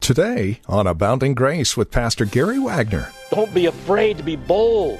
Today 0.00 0.60
on 0.66 0.86
Abounding 0.86 1.34
Grace 1.34 1.76
with 1.76 1.90
Pastor 1.90 2.24
Gary 2.24 2.58
Wagner. 2.58 3.10
Don't 3.30 3.52
be 3.52 3.66
afraid 3.66 4.16
to 4.16 4.22
be 4.22 4.34
bold, 4.34 4.98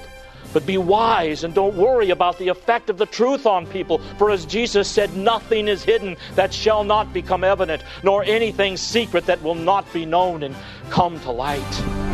but 0.53 0.67
be 0.67 0.77
wise 0.77 1.43
and 1.43 1.55
don't 1.55 1.75
worry 1.75 2.11
about 2.11 2.39
the 2.39 2.49
effect 2.49 2.91
of 2.91 2.99
the 2.99 3.07
truth 3.07 3.47
on 3.47 3.67
people. 3.67 3.99
For 4.19 4.31
as 4.31 4.45
Jesus 4.45 4.89
said, 4.89 5.17
nothing 5.17 5.69
is 5.69 5.83
hidden 5.83 6.17
that 6.35 6.53
shall 6.53 6.85
not 6.85 7.13
become 7.15 7.45
evident, 7.45 7.83
nor 8.05 8.23
anything 8.25 8.77
secret 8.77 9.25
that 9.27 9.43
will 9.43 9.55
not 9.55 9.91
be 9.93 10.05
known 10.05 10.43
and 10.43 10.55
come 10.91 11.19
to 11.21 11.31
light. 11.31 12.10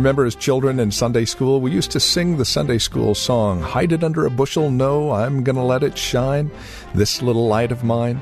Remember, 0.00 0.24
as 0.24 0.34
children 0.34 0.80
in 0.80 0.90
Sunday 0.90 1.26
school, 1.26 1.60
we 1.60 1.72
used 1.72 1.90
to 1.90 2.00
sing 2.00 2.38
the 2.38 2.44
Sunday 2.46 2.78
school 2.78 3.14
song, 3.14 3.60
Hide 3.60 3.92
it 3.92 4.02
under 4.02 4.24
a 4.24 4.30
bushel, 4.30 4.70
no, 4.70 5.10
I'm 5.10 5.44
gonna 5.44 5.62
let 5.62 5.82
it 5.82 5.98
shine, 5.98 6.50
this 6.94 7.20
little 7.20 7.48
light 7.48 7.70
of 7.70 7.84
mine. 7.84 8.18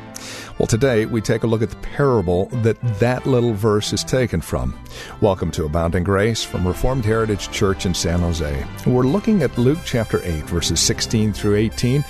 Well, 0.58 0.66
today 0.66 1.06
we 1.06 1.20
take 1.20 1.44
a 1.44 1.46
look 1.46 1.62
at 1.62 1.70
the 1.70 1.76
parable 1.76 2.46
that 2.64 2.82
that 2.98 3.28
little 3.28 3.54
verse 3.54 3.92
is 3.92 4.02
taken 4.02 4.40
from. 4.40 4.76
Welcome 5.20 5.52
to 5.52 5.66
Abounding 5.66 6.02
Grace 6.02 6.42
from 6.42 6.66
Reformed 6.66 7.04
Heritage 7.04 7.48
Church 7.52 7.86
in 7.86 7.94
San 7.94 8.18
Jose. 8.18 8.66
We're 8.84 9.04
looking 9.04 9.44
at 9.44 9.56
Luke 9.56 9.78
chapter 9.84 10.20
8, 10.24 10.46
verses 10.46 10.80
16 10.80 11.32
through 11.32 11.54
18, 11.54 12.04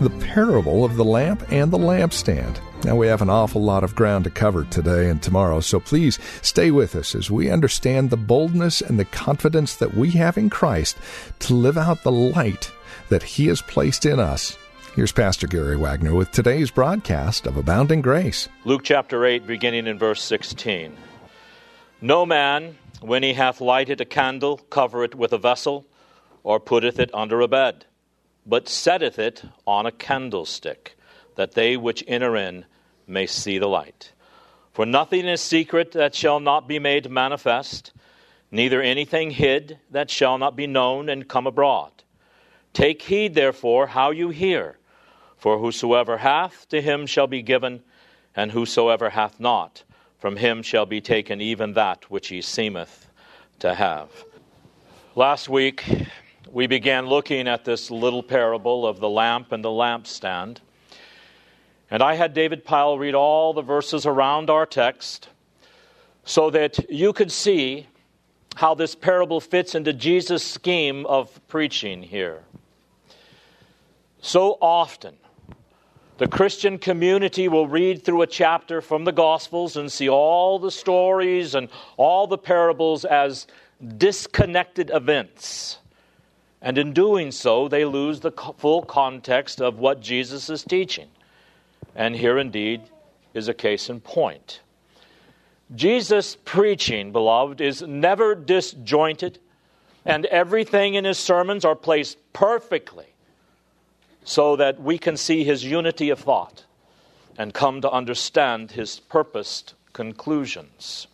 the 0.00 0.08
parable 0.08 0.82
of 0.82 0.96
the 0.96 1.04
lamp 1.04 1.44
and 1.52 1.70
the 1.70 1.78
lampstand. 1.78 2.58
Now, 2.82 2.96
we 2.96 3.08
have 3.08 3.20
an 3.20 3.28
awful 3.28 3.62
lot 3.62 3.84
of 3.84 3.94
ground 3.94 4.24
to 4.24 4.30
cover 4.30 4.64
today 4.64 5.10
and 5.10 5.22
tomorrow, 5.22 5.60
so 5.60 5.78
please 5.78 6.18
stay 6.40 6.70
with 6.70 6.96
us 6.96 7.14
as 7.14 7.30
we 7.30 7.50
understand 7.50 8.08
the 8.08 8.16
boldness 8.16 8.80
and 8.80 8.98
the 8.98 9.04
confidence 9.04 9.76
that 9.76 9.92
we 9.92 10.12
have 10.12 10.38
in 10.38 10.48
Christ 10.48 10.96
to 11.40 11.54
live 11.54 11.76
out 11.76 12.02
the 12.02 12.10
light 12.10 12.72
that 13.10 13.22
He 13.22 13.48
has 13.48 13.60
placed 13.60 14.06
in 14.06 14.18
us. 14.18 14.56
Here's 14.96 15.12
Pastor 15.12 15.46
Gary 15.46 15.76
Wagner 15.76 16.14
with 16.14 16.32
today's 16.32 16.70
broadcast 16.70 17.46
of 17.46 17.58
Abounding 17.58 18.00
Grace. 18.00 18.48
Luke 18.64 18.82
chapter 18.82 19.26
8, 19.26 19.46
beginning 19.46 19.86
in 19.86 19.98
verse 19.98 20.22
16. 20.22 20.96
No 22.00 22.24
man, 22.24 22.78
when 23.02 23.22
he 23.22 23.34
hath 23.34 23.60
lighted 23.60 24.00
a 24.00 24.06
candle, 24.06 24.56
covereth 24.56 25.10
it 25.10 25.18
with 25.18 25.34
a 25.34 25.38
vessel, 25.38 25.86
or 26.42 26.58
putteth 26.58 26.98
it 26.98 27.10
under 27.12 27.42
a 27.42 27.48
bed, 27.48 27.84
but 28.46 28.70
setteth 28.70 29.18
it 29.18 29.42
on 29.66 29.84
a 29.84 29.92
candlestick 29.92 30.96
that 31.36 31.52
they 31.52 31.76
which 31.76 32.04
enter 32.06 32.36
in 32.36 32.64
may 33.06 33.26
see 33.26 33.58
the 33.58 33.68
light. 33.68 34.12
For 34.72 34.86
nothing 34.86 35.26
is 35.26 35.40
secret 35.40 35.92
that 35.92 36.14
shall 36.14 36.40
not 36.40 36.68
be 36.68 36.78
made 36.78 37.10
manifest, 37.10 37.92
neither 38.50 38.80
anything 38.80 39.30
hid 39.30 39.78
that 39.90 40.10
shall 40.10 40.38
not 40.38 40.56
be 40.56 40.66
known 40.66 41.08
and 41.08 41.28
come 41.28 41.46
abroad. 41.46 41.92
Take 42.72 43.02
heed, 43.02 43.34
therefore, 43.34 43.88
how 43.88 44.10
you 44.10 44.30
hear. 44.30 44.78
For 45.36 45.58
whosoever 45.58 46.18
hath, 46.18 46.68
to 46.68 46.80
him 46.80 47.06
shall 47.06 47.26
be 47.26 47.42
given, 47.42 47.82
and 48.36 48.52
whosoever 48.52 49.10
hath 49.10 49.40
not, 49.40 49.82
from 50.18 50.36
him 50.36 50.62
shall 50.62 50.86
be 50.86 51.00
taken 51.00 51.40
even 51.40 51.72
that 51.72 52.10
which 52.10 52.28
he 52.28 52.42
seemeth 52.42 53.08
to 53.58 53.74
have. 53.74 54.10
Last 55.16 55.48
week, 55.48 55.84
we 56.50 56.66
began 56.66 57.06
looking 57.06 57.48
at 57.48 57.64
this 57.64 57.90
little 57.90 58.22
parable 58.22 58.86
of 58.86 59.00
the 59.00 59.08
lamp 59.08 59.52
and 59.52 59.64
the 59.64 59.70
lampstand. 59.70 60.58
And 61.90 62.02
I 62.02 62.14
had 62.14 62.34
David 62.34 62.64
Pyle 62.64 62.98
read 62.98 63.14
all 63.14 63.52
the 63.52 63.62
verses 63.62 64.06
around 64.06 64.48
our 64.48 64.64
text 64.64 65.28
so 66.24 66.50
that 66.50 66.90
you 66.90 67.12
could 67.12 67.32
see 67.32 67.86
how 68.56 68.74
this 68.74 68.94
parable 68.94 69.40
fits 69.40 69.74
into 69.74 69.92
Jesus' 69.92 70.44
scheme 70.44 71.04
of 71.06 71.40
preaching 71.48 72.02
here. 72.02 72.42
So 74.20 74.58
often, 74.60 75.16
the 76.18 76.28
Christian 76.28 76.78
community 76.78 77.48
will 77.48 77.66
read 77.66 78.04
through 78.04 78.22
a 78.22 78.26
chapter 78.26 78.82
from 78.82 79.04
the 79.04 79.12
Gospels 79.12 79.76
and 79.76 79.90
see 79.90 80.08
all 80.08 80.58
the 80.58 80.70
stories 80.70 81.54
and 81.54 81.70
all 81.96 82.26
the 82.26 82.38
parables 82.38 83.04
as 83.04 83.46
disconnected 83.96 84.90
events. 84.92 85.78
And 86.60 86.76
in 86.76 86.92
doing 86.92 87.30
so, 87.32 87.68
they 87.68 87.86
lose 87.86 88.20
the 88.20 88.32
full 88.58 88.82
context 88.82 89.62
of 89.62 89.78
what 89.78 90.00
Jesus 90.00 90.50
is 90.50 90.62
teaching. 90.62 91.08
And 91.94 92.16
here 92.16 92.38
indeed 92.38 92.82
is 93.34 93.48
a 93.48 93.54
case 93.54 93.90
in 93.90 94.00
point. 94.00 94.60
Jesus' 95.74 96.36
preaching, 96.44 97.12
beloved, 97.12 97.60
is 97.60 97.82
never 97.82 98.34
disjointed, 98.34 99.38
and 100.04 100.26
everything 100.26 100.94
in 100.94 101.04
his 101.04 101.18
sermons 101.18 101.64
are 101.64 101.76
placed 101.76 102.18
perfectly 102.32 103.06
so 104.24 104.56
that 104.56 104.80
we 104.80 104.98
can 104.98 105.16
see 105.16 105.44
his 105.44 105.64
unity 105.64 106.10
of 106.10 106.18
thought 106.18 106.64
and 107.38 107.54
come 107.54 107.80
to 107.80 107.90
understand 107.90 108.72
his 108.72 109.00
purposed 109.00 109.74
conclusions. 109.92 111.06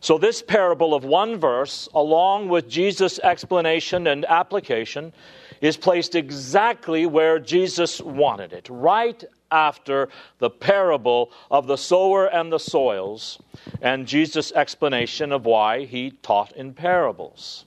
So, 0.00 0.18
this 0.18 0.42
parable 0.42 0.94
of 0.94 1.04
one 1.04 1.36
verse, 1.36 1.88
along 1.94 2.48
with 2.48 2.68
Jesus' 2.68 3.20
explanation 3.20 4.08
and 4.08 4.24
application, 4.24 5.12
is 5.60 5.76
placed 5.76 6.16
exactly 6.16 7.06
where 7.06 7.38
Jesus 7.38 8.00
wanted 8.00 8.52
it, 8.52 8.68
right 8.68 9.22
after 9.52 10.08
the 10.38 10.50
parable 10.50 11.30
of 11.50 11.66
the 11.66 11.76
sower 11.76 12.26
and 12.26 12.52
the 12.52 12.58
soils 12.58 13.38
and 13.80 14.06
Jesus' 14.06 14.50
explanation 14.52 15.30
of 15.30 15.44
why 15.44 15.84
he 15.84 16.10
taught 16.22 16.52
in 16.56 16.74
parables. 16.74 17.66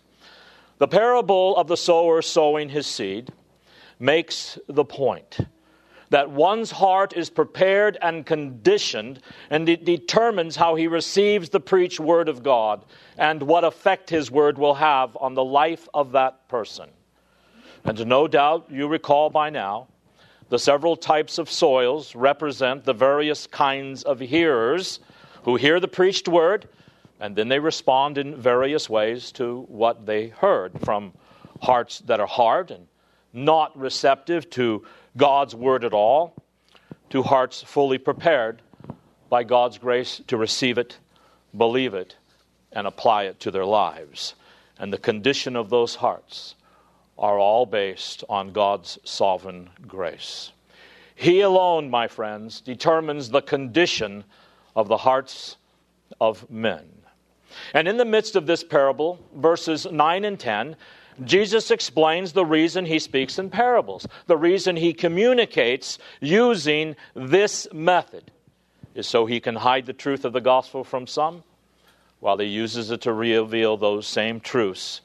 The 0.78 0.88
parable 0.88 1.56
of 1.56 1.68
the 1.68 1.78
sower 1.78 2.22
sowing 2.22 2.70
his 2.70 2.88
seed 2.88 3.32
makes 4.00 4.60
the 4.68 4.84
point 4.84 5.40
that 6.10 6.30
one's 6.30 6.72
heart 6.72 7.14
is 7.14 7.30
prepared 7.30 7.98
and 8.02 8.26
conditioned, 8.26 9.22
and 9.50 9.68
it 9.68 9.86
determines 9.86 10.56
how 10.56 10.76
he 10.76 10.88
receives 10.88 11.50
the 11.50 11.60
preached 11.60 12.00
word 12.00 12.30
of 12.30 12.44
God 12.44 12.86
and 13.18 13.42
what 13.42 13.64
effect 13.64 14.10
his 14.10 14.30
word 14.30 14.58
will 14.58 14.76
have 14.76 15.18
on 15.20 15.34
the 15.34 15.44
life 15.44 15.88
of 15.94 16.12
that 16.12 16.48
person. 16.48 16.90
And 17.84 18.06
no 18.06 18.28
doubt 18.28 18.68
you 18.70 18.88
recall 18.88 19.30
by 19.30 19.50
now 19.50 19.88
the 20.50 20.60
several 20.60 20.96
types 20.96 21.38
of 21.38 21.50
soils 21.50 22.16
represent 22.16 22.84
the 22.84 22.94
various 22.94 23.48
kinds 23.48 24.04
of 24.04 24.20
hearers 24.20 25.00
who 25.44 25.56
hear 25.56 25.80
the 25.80 25.88
preached 25.88 26.28
word 26.28 26.68
and 27.20 27.36
then 27.36 27.48
they 27.48 27.60
respond 27.60 28.18
in 28.18 28.36
various 28.36 28.90
ways 28.90 29.32
to 29.34 29.62
what 29.68 30.06
they 30.06 30.28
heard 30.28 30.74
from 30.84 31.14
hearts 31.62 32.00
that 32.00 32.20
are 32.20 32.28
hard 32.28 32.72
and 32.72 32.88
not 33.32 33.78
receptive 33.78 34.50
to 34.50 34.86
God's 35.16 35.56
word 35.56 35.84
at 35.86 35.94
all, 35.94 36.36
to 37.10 37.24
hearts 37.24 37.62
fully 37.62 37.98
prepared 37.98 38.62
by 39.30 39.44
God's 39.44 39.78
grace 39.78 40.22
to 40.28 40.38
receive 40.38 40.78
it, 40.78 40.98
believe 41.56 41.94
it, 41.94 42.16
and 42.72 42.86
apply 42.86 43.24
it 43.24 43.40
to 43.42 43.52
their 43.52 43.66
lives. 43.66 44.36
And 44.78 44.92
the 44.92 44.98
condition 44.98 45.56
of 45.56 45.70
those 45.70 45.96
hearts 45.96 46.56
are 47.18 47.40
all 47.40 47.66
based 47.66 48.24
on 48.30 48.52
God's 48.52 49.00
sovereign 49.04 49.70
grace. 49.88 50.52
He 51.16 51.42
alone, 51.42 51.90
my 51.90 52.08
friends, 52.08 52.60
determines 52.62 53.30
the 53.30 53.42
condition 53.42 54.26
of 54.76 54.88
the 54.88 54.98
hearts 54.98 55.56
of 56.20 56.50
men. 56.50 56.86
And 57.74 57.88
in 57.88 57.98
the 57.98 58.06
midst 58.06 58.36
of 58.36 58.48
this 58.48 58.64
parable, 58.64 59.20
verses 59.34 59.86
9 59.90 60.26
and 60.26 60.38
10, 60.38 60.76
Jesus 61.24 61.72
explains 61.72 62.34
the 62.34 62.46
reason 62.46 62.86
he 62.86 63.00
speaks 63.00 63.40
in 63.40 63.50
parables. 63.50 64.06
The 64.28 64.36
reason 64.36 64.76
he 64.76 64.94
communicates 64.94 65.98
using 66.20 66.98
this 67.16 67.68
method 67.72 68.32
is 68.94 69.08
so 69.08 69.26
he 69.26 69.40
can 69.40 69.56
hide 69.56 69.86
the 69.86 69.94
truth 69.94 70.26
of 70.26 70.34
the 70.34 70.42
gospel 70.42 70.84
from 70.84 71.08
some, 71.08 71.44
while 72.20 72.38
he 72.38 72.48
uses 72.48 72.92
it 72.92 73.02
to 73.02 73.14
reveal 73.14 73.78
those 73.78 74.08
same 74.08 74.42
truths 74.42 75.00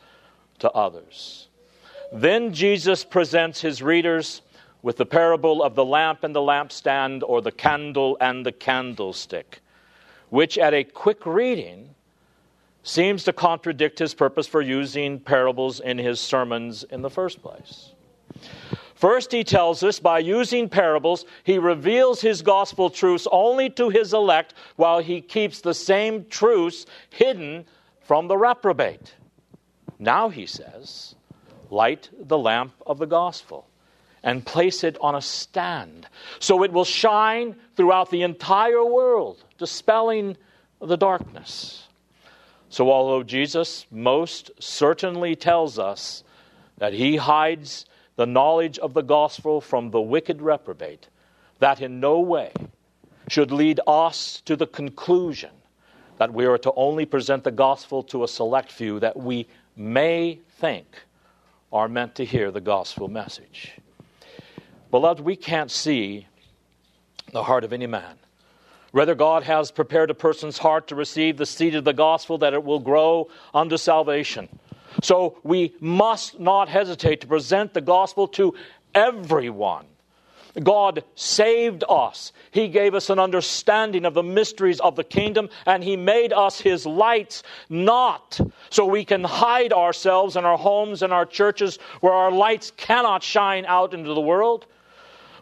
to 0.59 0.71
others. 0.73 1.49
Then 2.13 2.53
Jesus 2.53 3.05
presents 3.05 3.61
his 3.61 3.83
readers 3.83 4.43
with 4.83 4.97
the 4.97 5.07
parable 5.07 5.63
of 5.63 5.75
the 5.75 5.85
lamp 5.85 6.25
and 6.25 6.35
the 6.35 6.41
lampstand, 6.41 7.23
or 7.27 7.43
the 7.43 7.53
candle 7.53 8.17
and 8.21 8.45
the 8.45 8.53
candlestick, 8.53 9.61
which 10.31 10.59
at 10.59 10.75
a 10.75 10.85
quick 10.85 11.27
reading 11.27 11.95
seems 12.83 13.25
to 13.25 13.33
contradict 13.33 13.99
his 13.99 14.15
purpose 14.15 14.47
for 14.47 14.63
using 14.63 15.21
parables 15.21 15.81
in 15.81 15.99
his 15.99 16.19
sermons 16.19 16.83
in 16.85 17.03
the 17.03 17.11
first 17.11 17.43
place. 17.43 17.93
First, 18.95 19.33
he 19.33 19.45
tells 19.45 19.83
us 19.83 20.01
by 20.01 20.19
using 20.19 20.69
parables, 20.69 21.25
he 21.45 21.59
reveals 21.59 22.21
his 22.21 22.43
gospel 22.43 22.91
truths 22.91 23.27
only 23.31 23.71
to 23.71 23.89
his 23.89 24.13
elect 24.13 24.55
while 24.77 24.99
he 24.99 25.21
keeps 25.21 25.61
the 25.61 25.75
same 25.75 26.25
truths 26.27 26.87
hidden 27.11 27.65
from 28.01 28.29
the 28.29 28.37
reprobate. 28.37 29.15
Now, 29.99 30.29
he 30.29 30.47
says, 30.47 31.15
light 31.71 32.09
the 32.19 32.39
lamp 32.39 32.73
of 32.87 32.99
the 32.99 33.07
gospel 33.07 33.67
and 34.23 34.45
place 34.45 34.85
it 34.85 34.97
on 35.01 35.15
a 35.15 35.23
stand 35.23 36.07
so 36.39 36.63
it 36.63 36.73
will 36.73 36.85
shine 36.85 37.57
throughout 37.77 38.11
the 38.11 38.23
entire 38.23 38.85
world, 38.85 39.43
dispelling 39.59 40.37
the 40.81 40.97
darkness. 40.97 41.87
So, 42.69 42.91
although 42.91 43.23
Jesus 43.23 43.87
most 43.91 44.51
certainly 44.61 45.35
tells 45.35 45.79
us 45.79 46.23
that 46.79 46.93
he 46.93 47.17
hides 47.17 47.87
the 48.17 48.27
knowledge 48.27 48.79
of 48.79 48.95
the 48.95 49.03
gospel 49.03 49.61
from 49.61 49.91
the 49.91 50.01
wicked 50.01 50.41
reprobate, 50.41 51.09
that 51.59 51.81
in 51.81 52.01
no 52.01 52.21
way 52.21 52.53
should 53.29 53.51
lead 53.51 53.81
us 53.87 54.43
to 54.45 54.57
the 54.57 54.67
conclusion 54.67 55.51
that 56.19 56.33
we 56.33 56.45
are 56.45 56.59
to 56.59 56.73
only 56.77 57.07
present 57.07 57.45
the 57.45 57.51
gospel 57.51 58.03
to 58.03 58.23
a 58.23 58.29
select 58.29 58.71
few 58.71 59.01
that 59.01 59.17
we 59.17 59.47
may 59.77 60.39
think 60.59 60.87
are 61.73 61.89
meant 61.89 62.15
to 62.17 62.25
hear 62.25 62.51
the 62.51 62.61
gospel 62.61 63.09
message. 63.09 63.73
Beloved, 64.91 65.21
we 65.21 65.37
can't 65.37 65.71
see 65.71 66.27
the 67.33 67.45
heart 67.45 67.65
of 67.65 67.73
any 67.73 67.87
man. 67.87 68.17
Rather, 68.93 69.15
God 69.15 69.45
has 69.45 69.71
prepared 69.71 70.11
a 70.11 70.15
person's 70.15 70.59
heart 70.59 70.89
to 70.89 70.97
receive 70.97 71.37
the 71.37 71.47
seed 71.47 71.77
of 71.77 71.85
the 71.85 71.93
gospel 71.93 72.39
that 72.39 72.55
it 72.55 72.65
will 72.65 72.81
grow 72.81 73.29
unto 73.55 73.77
salvation. 73.77 74.49
So 75.03 75.39
we 75.45 75.75
must 75.81 76.41
not 76.41 76.69
hesitate 76.69 77.21
to 77.21 77.29
present 77.29 77.73
the 77.73 77.81
gospel 77.81 78.27
to 78.29 78.55
everyone. 78.93 79.87
God 80.63 81.05
saved 81.15 81.85
us. 81.89 82.33
He 82.51 82.69
gave 82.69 82.95
us 82.95 83.11
an 83.11 83.19
understanding 83.19 84.05
of 84.05 84.15
the 84.15 84.23
mysteries 84.23 84.81
of 84.81 84.97
the 84.97 85.05
kingdom, 85.05 85.49
and 85.67 85.85
He 85.85 85.97
made 85.97 86.33
us 86.33 86.61
His 86.61 86.87
lights, 86.87 87.43
not 87.69 88.41
so 88.71 88.85
we 88.87 89.05
can 89.05 89.25
hide 89.25 89.73
ourselves 89.73 90.37
in 90.37 90.45
our 90.45 90.59
homes 90.59 91.03
and 91.03 91.13
our 91.13 91.27
churches 91.27 91.79
where 92.01 92.13
our 92.13 92.33
lights 92.33 92.73
cannot 92.77 93.23
shine 93.23 93.65
out 93.67 93.95
into 93.95 94.15
the 94.15 94.21
world 94.21 94.67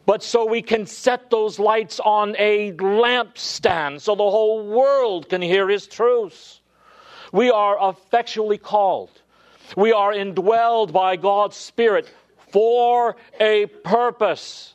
but 0.08 0.22
so 0.22 0.46
we 0.46 0.62
can 0.62 0.86
set 0.86 1.28
those 1.28 1.58
lights 1.58 2.00
on 2.00 2.34
a 2.38 2.72
lampstand 2.72 4.00
so 4.00 4.14
the 4.14 4.22
whole 4.22 4.66
world 4.66 5.28
can 5.28 5.42
hear 5.42 5.68
His 5.68 5.86
truths. 5.86 6.62
We 7.30 7.50
are 7.50 7.90
effectually 7.90 8.56
called. 8.56 9.10
We 9.76 9.92
are 9.92 10.14
indwelled 10.14 10.92
by 10.92 11.16
God's 11.16 11.58
Spirit 11.58 12.10
for 12.50 13.16
a 13.38 13.66
purpose 13.66 14.72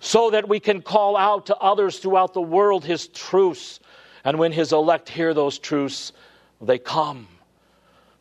so 0.00 0.30
that 0.30 0.48
we 0.48 0.58
can 0.58 0.82
call 0.82 1.16
out 1.16 1.46
to 1.46 1.56
others 1.56 1.98
throughout 1.98 2.34
the 2.34 2.42
world 2.42 2.84
His 2.84 3.08
truths. 3.08 3.80
And 4.24 4.38
when 4.38 4.52
His 4.52 4.72
elect 4.72 5.08
hear 5.08 5.32
those 5.32 5.58
truths, 5.58 6.12
they 6.60 6.78
come. 6.78 7.28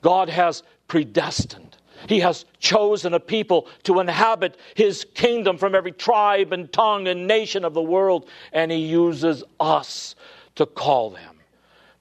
God 0.02 0.30
has 0.30 0.64
predestined 0.88 1.78
he 2.08 2.20
has 2.20 2.46
chosen 2.60 3.14
a 3.14 3.20
people 3.20 3.68
to 3.84 4.00
inhabit 4.00 4.58
his 4.76 5.06
kingdom 5.14 5.58
from 5.58 5.76
every 5.76 5.92
tribe 5.92 6.54
and 6.54 6.72
tongue 6.72 7.08
and 7.08 7.28
nation 7.28 7.66
of 7.66 7.74
the 7.74 7.82
world, 7.82 8.30
and 8.54 8.72
he 8.72 8.78
uses 8.78 9.44
us 9.60 10.16
to 10.56 10.66
call 10.66 11.10
them 11.10 11.40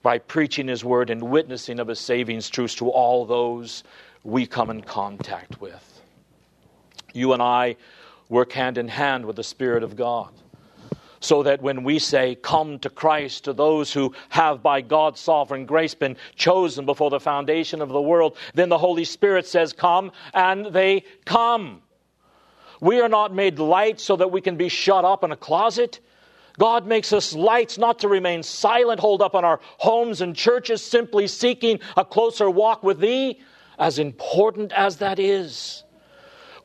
by 0.03 0.19
preaching 0.19 0.69
his 0.69 0.85
word 0.85 1.11
and 1.11 1.23
witnessing 1.23 1.81
of 1.81 1.89
his 1.89 1.99
saving 1.99 2.41
truths 2.41 2.75
to 2.77 2.89
all 2.89 3.27
those 3.27 3.83
we 4.23 4.47
come 4.47 4.71
in 4.71 4.83
contact 4.83 5.61
with. 5.61 6.03
You 7.13 7.33
and 7.33 7.43
I 7.43 7.77
work 8.29 8.53
hand 8.53 8.79
in 8.79 8.89
hand 8.89 9.25
with 9.25 9.37
the 9.37 9.45
Spirit 9.45 9.83
of 9.83 9.97
God 9.97 10.31
so 11.21 11.43
that 11.43 11.63
when 11.63 11.85
we 11.85 11.99
say, 11.99 12.35
Come 12.37 12.79
to 12.81 12.91
Christ, 12.91 13.45
to 13.45 13.53
those 13.53 13.93
who 13.93 14.15
have 14.29 14.63
by 14.63 14.81
God's 14.81 15.21
sovereign 15.21 15.67
grace 15.67 15.95
been 15.95 16.17
chosen 16.37 16.87
before 16.87 17.11
the 17.11 17.21
foundation 17.21 17.83
of 17.83 17.89
the 17.89 18.01
world, 18.01 18.37
then 18.55 18.69
the 18.69 18.79
Holy 18.79 19.05
Spirit 19.05 19.47
says, 19.47 19.73
Come, 19.73 20.13
and 20.33 20.67
they 20.67 21.05
come. 21.25 21.83
We 22.81 23.01
are 23.01 23.09
not 23.09 23.35
made 23.35 23.59
light 23.59 24.01
so 24.01 24.17
that 24.17 24.31
we 24.31 24.41
can 24.41 24.57
be 24.57 24.69
shut 24.69 25.05
up 25.05 25.25
in 25.25 25.33
a 25.33 25.37
closet. 25.37 25.99
God 26.59 26.87
makes 26.87 27.13
us 27.13 27.35
lights 27.35 27.79
not 27.79 28.01
to 28.01 28.09
remain 28.09 28.43
silent, 28.43 29.01
holed 29.01 29.23
up 29.23 29.35
in 29.35 29.45
our 29.45 29.61
homes 29.79 30.21
and 30.21 30.35
churches, 30.35 30.83
simply 30.83 31.27
seeking 31.27 31.81
a 31.97 32.05
closer 32.05 32.51
walk 32.51 32.83
with 32.83 33.01
Thee, 33.01 33.41
as 33.79 33.99
important 33.99 34.73
as 34.73 34.97
that 34.97 35.19
is. 35.19 35.85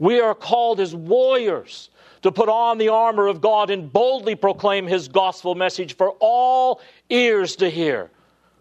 We 0.04 0.20
are 0.20 0.36
called 0.36 0.82
as 0.82 0.94
warriors 0.94 1.90
to 2.24 2.32
put 2.34 2.50
on 2.50 2.78
the 2.78 2.90
armor 2.90 3.28
of 3.28 3.40
God 3.40 3.70
and 3.70 3.92
boldly 3.92 4.36
proclaim 4.36 4.86
his 4.86 5.08
gospel 5.08 5.56
message 5.56 5.96
for 5.96 6.10
all 6.20 6.82
ears 7.10 7.56
to 7.56 7.70
hear, 7.70 8.12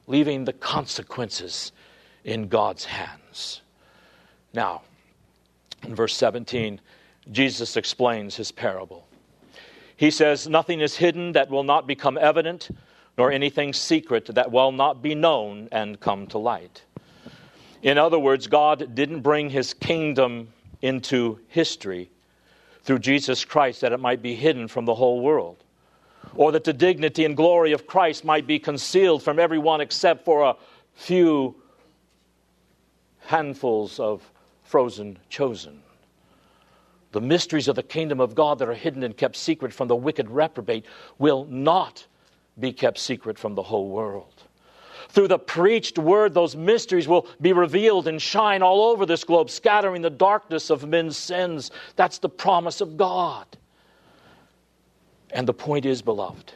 leaving 0.06 0.44
the 0.44 0.53
consequences 0.53 1.73
in 2.23 2.47
God's 2.47 2.85
hands. 2.85 3.61
Now, 4.55 4.83
in 5.83 5.97
verse 5.97 6.15
17, 6.15 6.81
Jesus 7.33 7.77
explains 7.77 8.37
his 8.37 8.53
parable. 8.53 9.09
He 9.97 10.12
says, 10.12 10.47
Nothing 10.47 10.81
is 10.81 10.94
hidden 10.94 11.33
that 11.33 11.50
will 11.50 11.65
not 11.65 11.89
become 11.89 12.17
evident, 12.19 12.69
nor 13.19 13.33
anything 13.33 13.73
secret 13.73 14.27
that 14.27 14.53
will 14.53 14.71
not 14.71 15.03
be 15.03 15.17
known 15.17 15.69
and 15.73 15.99
come 15.99 16.29
to 16.29 16.39
light. 16.39 16.85
In 17.83 17.99
other 17.99 18.21
words, 18.21 18.47
God 18.47 18.94
didn't 18.94 19.23
bring 19.23 19.50
his 19.50 19.75
kingdom 19.75 20.47
into 20.82 21.38
history 21.49 22.11
through 22.82 22.99
Jesus 22.99 23.44
Christ 23.44 23.81
that 23.81 23.93
it 23.93 24.00
might 24.00 24.20
be 24.20 24.34
hidden 24.34 24.69
from 24.69 24.84
the 24.84 24.94
whole 24.94 25.20
world, 25.20 25.62
or 26.34 26.52
that 26.52 26.64
the 26.64 26.73
dignity 26.73 27.25
and 27.25 27.37
glory 27.37 27.73
of 27.73 27.87
Christ 27.87 28.25
might 28.25 28.46
be 28.46 28.58
concealed 28.58 29.23
from 29.23 29.38
everyone 29.38 29.81
except 29.81 30.25
for 30.25 30.43
a 30.43 30.56
few 30.94 31.55
handfuls 33.20 34.00
of 34.00 34.29
frozen 34.64 35.19
chosen. 35.29 35.82
The 37.12 37.20
mysteries 37.20 37.69
of 37.69 37.76
the 37.76 37.82
kingdom 37.82 38.20
of 38.20 38.34
God 38.34 38.58
that 38.58 38.69
are 38.69 38.75
hidden 38.75 39.02
and 39.02 39.17
kept 39.17 39.37
secret 39.37 39.73
from 39.73 39.87
the 39.87 39.96
wicked 39.96 40.31
reprobate 40.31 40.87
will 41.19 41.44
not 41.44 42.06
be 42.58 42.73
kept 42.73 42.99
secret 42.99 43.38
from 43.38 43.55
the 43.55 43.62
whole 43.62 43.88
world. 43.88 44.43
Through 45.12 45.29
the 45.29 45.38
preached 45.38 45.99
word, 45.99 46.32
those 46.32 46.56
mysteries 46.56 47.06
will 47.06 47.26
be 47.38 47.53
revealed 47.53 48.09
and 48.09 48.20
shine 48.20 48.62
all 48.62 48.91
over 48.91 49.05
this 49.05 49.25
globe, 49.25 49.51
scattering 49.51 50.01
the 50.01 50.08
darkness 50.08 50.70
of 50.70 50.89
men's 50.89 51.19
sins. 51.19 51.70
That's 51.96 52.17
the 52.17 52.31
promise 52.31 52.81
of 52.81 52.96
God. 52.96 53.46
And 55.31 55.46
the 55.46 55.53
point 55.53 55.84
is, 55.84 56.01
beloved, 56.01 56.55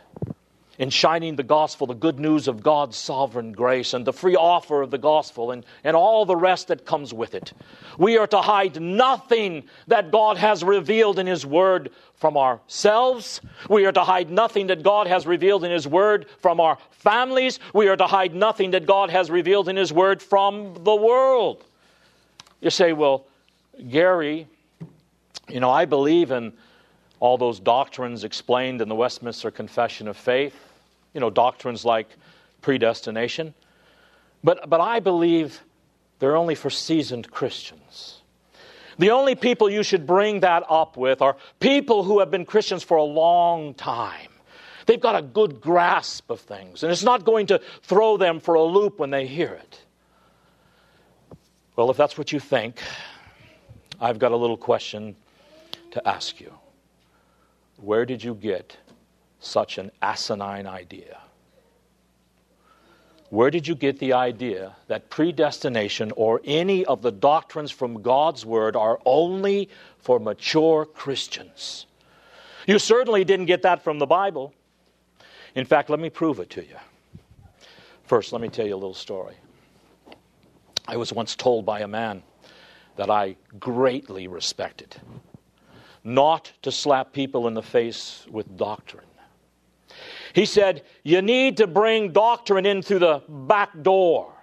in 0.79 0.91
shining 0.91 1.37
the 1.37 1.43
gospel, 1.43 1.87
the 1.87 1.95
good 1.95 2.19
news 2.19 2.49
of 2.49 2.63
God's 2.63 2.97
sovereign 2.97 3.53
grace, 3.53 3.95
and 3.95 4.05
the 4.05 4.13
free 4.13 4.37
offer 4.37 4.83
of 4.83 4.91
the 4.91 4.99
gospel, 4.99 5.51
and, 5.51 5.65
and 5.85 5.97
all 5.97 6.25
the 6.25 6.37
rest 6.37 6.69
that 6.69 6.85
comes 6.85 7.15
with 7.15 7.35
it. 7.35 7.53
We 7.99 8.19
are 8.19 8.27
to 8.27 8.41
hide 8.41 8.81
nothing 8.81 9.65
that 9.87 10.11
God 10.11 10.37
has 10.37 10.63
revealed 10.63 11.19
in 11.19 11.27
His 11.27 11.47
Word 11.47 11.91
from 12.15 12.37
ourselves. 12.37 13.41
We 13.69 13.87
are 13.87 13.93
to 13.93 14.05
hide 14.05 14.31
nothing 14.31 14.69
that 14.69 14.83
God 14.83 15.07
has 15.07 15.27
revealed 15.27 15.65
in 15.65 15.71
His 15.71 15.87
Word 15.87 16.27
from 16.41 16.61
our 16.61 16.79
families. 16.91 17.59
We 17.73 17.89
are 17.89 17.97
to 17.97 18.07
hide 18.07 18.35
nothing 18.35 18.73
that 18.73 18.87
God 18.87 19.11
has 19.11 19.31
revealed 19.31 19.69
in 19.69 19.77
His 19.77 19.93
Word 19.93 20.23
from 20.23 20.75
the 20.83 20.95
world. 20.95 21.65
You 22.61 22.71
say, 22.71 22.93
well, 22.93 23.27
Gary, 23.91 24.47
you 25.49 25.61
know, 25.61 25.71
I 25.71 25.85
believe 25.85 26.31
in 26.31 26.53
all 27.21 27.39
those 27.39 27.61
doctrines 27.61 28.25
explained 28.25 28.81
in 28.81 28.89
the 28.89 28.95
Westminster 28.95 29.51
Confession 29.51 30.09
of 30.09 30.17
Faith, 30.17 30.55
you 31.17 31.21
know, 31.21 31.31
doctrines 31.31 31.83
like 31.83 32.09
predestination. 32.61 33.55
But, 34.45 34.69
but 34.69 34.83
I 34.83 35.01
believe 35.01 35.65
they're 36.19 36.37
only 36.37 36.55
for 36.55 36.69
seasoned 36.69 37.31
Christians. 37.31 38.21
The 38.99 39.13
only 39.13 39.35
people 39.35 39.71
you 39.71 39.83
should 39.83 40.07
bring 40.07 40.41
that 40.41 40.65
up 40.69 40.99
with 40.99 41.23
are 41.23 41.39
people 41.59 42.03
who 42.03 42.19
have 42.19 42.31
been 42.31 42.45
Christians 42.45 42.83
for 42.83 42.99
a 42.99 43.03
long 43.03 43.73
time. 43.73 44.29
They've 44.85 45.01
got 45.01 45.17
a 45.17 45.23
good 45.23 45.59
grasp 45.59 46.31
of 46.31 46.39
things, 46.41 46.83
and 46.83 46.93
it's 46.93 47.03
not 47.03 47.25
going 47.25 47.47
to 47.47 47.63
throw 47.81 48.19
them 48.19 48.39
for 48.39 48.55
a 48.55 48.63
loop 48.63 48.99
when 48.99 49.09
they 49.09 49.27
hear 49.27 49.53
it. 49.55 49.81
Well, 51.77 51.91
if 51.91 51.97
that's 51.97 52.19
what 52.19 52.31
you 52.31 52.41
think, 52.41 52.79
I've 53.99 54.19
got 54.19 54.33
a 54.33 54.37
little 54.37 54.59
question 54.59 55.17
to 55.93 56.07
ask 56.07 56.41
you. 56.41 56.53
Where 57.79 58.05
did 58.05 58.23
you 58.23 58.35
get 58.35 58.77
such 59.47 59.79
an 59.79 59.91
asinine 60.03 60.67
idea? 60.67 61.21
Where 63.31 63.51
did 63.51 63.67
you 63.67 63.75
get 63.75 63.99
the 63.99 64.13
idea 64.13 64.77
that 64.87 65.11
predestination 65.11 66.13
or 66.17 66.41
any 66.45 66.85
of 66.85 67.03
the 67.03 67.11
doctrines 67.11 67.71
from 67.71 68.03
God's 68.03 68.47
Word 68.47 68.77
are 68.77 69.01
only 69.05 69.69
for 69.99 70.21
mature 70.21 70.85
Christians? 70.85 71.87
You 72.67 72.79
certainly 72.79 73.25
didn't 73.25 73.47
get 73.47 73.63
that 73.63 73.83
from 73.83 73.99
the 73.99 74.07
Bible. 74.07 74.55
In 75.55 75.65
fact, 75.65 75.91
let 75.91 75.99
me 75.99 76.11
prove 76.11 76.39
it 76.39 76.51
to 76.51 76.63
you. 76.63 76.77
First, 78.05 78.33
let 78.33 78.41
me 78.41 78.49
tell 78.49 78.67
you 78.67 78.75
a 78.75 78.77
little 78.77 78.95
story. 78.95 79.35
I 80.87 80.97
was 80.97 81.13
once 81.13 81.35
told 81.35 81.67
by 81.67 81.81
a 81.81 81.89
man 81.89 82.23
that 82.95 83.11
I 83.11 83.37
greatly 83.59 84.29
respected 84.29 84.97
not 86.07 86.53
to 86.63 86.71
slap 86.71 87.13
people 87.13 87.49
in 87.49 87.55
the 87.55 87.63
face 87.63 88.25
with 88.31 88.57
doctrine. 88.57 89.05
He 90.37 90.45
said, 90.45 90.83
You 91.03 91.23
need 91.23 91.57
to 91.57 91.67
bring 91.67 92.13
doctrine 92.13 92.67
in 92.67 92.83
through 92.83 92.99
the 92.99 93.23
back 93.27 93.71
door. 93.81 94.35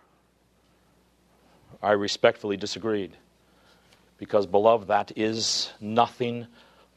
I 1.84 1.92
respectfully 1.92 2.58
disagreed 2.58 3.16
because, 4.18 4.48
beloved, 4.48 4.88
that 4.88 5.12
is 5.16 5.72
nothing 5.80 6.48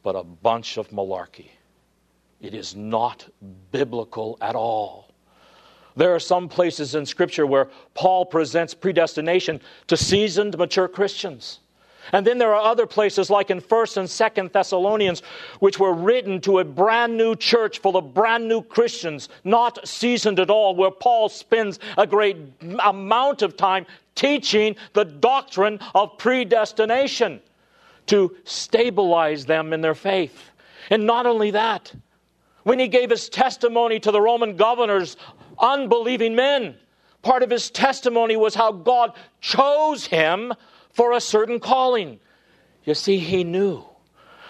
but 0.02 0.16
a 0.16 0.24
bunch 0.24 0.78
of 0.78 0.88
malarkey. 0.88 1.50
It 2.40 2.54
is 2.54 2.74
not 2.74 3.28
biblical 3.70 4.38
at 4.40 4.54
all. 4.54 5.12
There 5.94 6.14
are 6.14 6.20
some 6.20 6.48
places 6.48 6.94
in 6.94 7.04
Scripture 7.04 7.46
where 7.46 7.68
Paul 7.92 8.24
presents 8.24 8.72
predestination 8.72 9.60
to 9.88 9.98
seasoned, 9.98 10.56
mature 10.56 10.88
Christians. 10.88 11.58
And 12.12 12.26
then 12.26 12.38
there 12.38 12.54
are 12.54 12.70
other 12.70 12.86
places 12.86 13.30
like 13.30 13.50
in 13.50 13.60
1st 13.60 13.96
and 13.96 14.08
2nd 14.08 14.52
Thessalonians, 14.52 15.22
which 15.60 15.78
were 15.78 15.92
written 15.92 16.40
to 16.42 16.58
a 16.58 16.64
brand 16.64 17.16
new 17.16 17.34
church 17.34 17.78
full 17.78 17.96
of 17.96 18.14
brand 18.14 18.48
new 18.48 18.62
Christians, 18.62 19.28
not 19.44 19.86
seasoned 19.86 20.38
at 20.40 20.50
all, 20.50 20.74
where 20.74 20.90
Paul 20.90 21.28
spends 21.28 21.78
a 21.98 22.06
great 22.06 22.36
amount 22.84 23.42
of 23.42 23.56
time 23.56 23.86
teaching 24.14 24.76
the 24.92 25.04
doctrine 25.04 25.78
of 25.94 26.16
predestination 26.18 27.40
to 28.06 28.36
stabilize 28.44 29.46
them 29.46 29.72
in 29.72 29.80
their 29.80 29.94
faith. 29.94 30.50
And 30.90 31.06
not 31.06 31.26
only 31.26 31.50
that, 31.50 31.92
when 32.62 32.78
he 32.78 32.88
gave 32.88 33.10
his 33.10 33.28
testimony 33.28 34.00
to 34.00 34.10
the 34.10 34.20
Roman 34.20 34.56
governors, 34.56 35.16
unbelieving 35.58 36.34
men, 36.34 36.76
part 37.22 37.42
of 37.42 37.50
his 37.50 37.70
testimony 37.70 38.36
was 38.36 38.54
how 38.54 38.72
God 38.72 39.12
chose 39.40 40.06
him 40.06 40.52
for 40.96 41.12
a 41.12 41.20
certain 41.20 41.60
calling. 41.60 42.18
You 42.84 42.94
see, 42.94 43.18
he 43.18 43.44
knew 43.44 43.84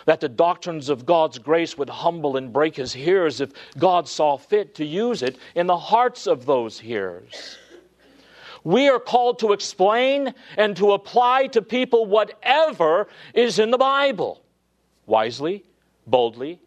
that 0.04 0.20
the 0.20 0.28
doctrines 0.28 0.88
of 0.88 1.04
God's 1.04 1.40
grace 1.40 1.76
would 1.76 1.90
humble 1.90 2.36
and 2.36 2.52
break 2.52 2.76
his 2.76 2.92
hearers 2.92 3.40
if 3.40 3.50
God 3.76 4.06
saw 4.08 4.36
fit 4.36 4.76
to 4.76 4.84
use 4.84 5.22
it 5.22 5.38
in 5.56 5.66
the 5.66 5.76
hearts 5.76 6.28
of 6.28 6.46
those 6.46 6.78
hearers. 6.78 7.58
We 8.62 8.88
are 8.88 9.00
called 9.00 9.40
to 9.40 9.52
explain 9.52 10.34
and 10.56 10.76
to 10.76 10.92
apply 10.92 11.48
to 11.48 11.62
people 11.62 12.06
whatever 12.06 13.08
is 13.34 13.58
in 13.58 13.72
the 13.72 13.78
Bible, 13.78 14.40
wisely, 15.06 15.64
boldly, 16.06 16.60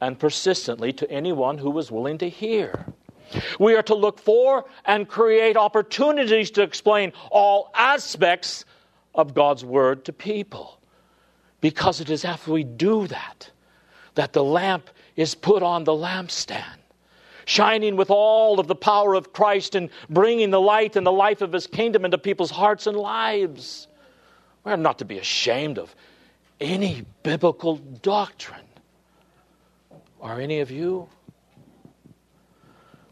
and 0.00 0.16
persistently 0.16 0.92
to 0.92 1.10
anyone 1.10 1.58
who 1.58 1.76
is 1.78 1.90
willing 1.90 2.18
to 2.18 2.28
hear. 2.28 2.86
We 3.58 3.74
are 3.74 3.82
to 3.82 3.94
look 3.96 4.20
for 4.20 4.66
and 4.84 5.08
create 5.08 5.56
opportunities 5.56 6.52
to 6.52 6.62
explain 6.62 7.12
all 7.32 7.72
aspects 7.74 8.64
of 9.16 9.34
God's 9.34 9.64
Word 9.64 10.04
to 10.04 10.12
people. 10.12 10.78
Because 11.60 12.00
it 12.00 12.10
is 12.10 12.24
after 12.24 12.52
we 12.52 12.62
do 12.62 13.06
that 13.08 13.50
that 14.14 14.32
the 14.32 14.44
lamp 14.44 14.88
is 15.16 15.34
put 15.34 15.62
on 15.62 15.84
the 15.84 15.92
lampstand, 15.92 16.78
shining 17.44 17.96
with 17.96 18.10
all 18.10 18.58
of 18.60 18.66
the 18.66 18.74
power 18.74 19.14
of 19.14 19.32
Christ 19.32 19.74
and 19.74 19.90
bringing 20.10 20.50
the 20.50 20.60
light 20.60 20.96
and 20.96 21.06
the 21.06 21.12
life 21.12 21.42
of 21.42 21.52
His 21.52 21.66
kingdom 21.66 22.04
into 22.04 22.18
people's 22.18 22.50
hearts 22.50 22.86
and 22.86 22.96
lives. 22.96 23.88
We're 24.64 24.76
not 24.76 24.98
to 24.98 25.04
be 25.04 25.18
ashamed 25.18 25.78
of 25.78 25.94
any 26.60 27.04
biblical 27.22 27.76
doctrine. 27.76 28.60
Are 30.20 30.40
any 30.40 30.60
of 30.60 30.70
you? 30.70 31.08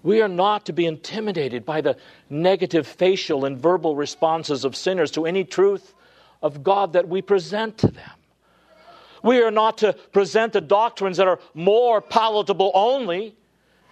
We 0.04 0.20
are 0.20 0.28
not 0.28 0.66
to 0.66 0.74
be 0.74 0.84
intimidated 0.84 1.64
by 1.64 1.80
the 1.80 1.96
negative 2.28 2.86
facial 2.86 3.46
and 3.46 3.58
verbal 3.58 3.96
responses 3.96 4.66
of 4.66 4.76
sinners 4.76 5.10
to 5.12 5.24
any 5.24 5.44
truth 5.44 5.94
of 6.42 6.62
God 6.62 6.92
that 6.92 7.08
we 7.08 7.22
present 7.22 7.78
to 7.78 7.88
them. 7.88 8.10
We 9.22 9.42
are 9.42 9.50
not 9.50 9.78
to 9.78 9.94
present 10.12 10.52
the 10.52 10.60
doctrines 10.60 11.16
that 11.16 11.26
are 11.26 11.40
more 11.54 12.02
palatable 12.02 12.70
only 12.74 13.34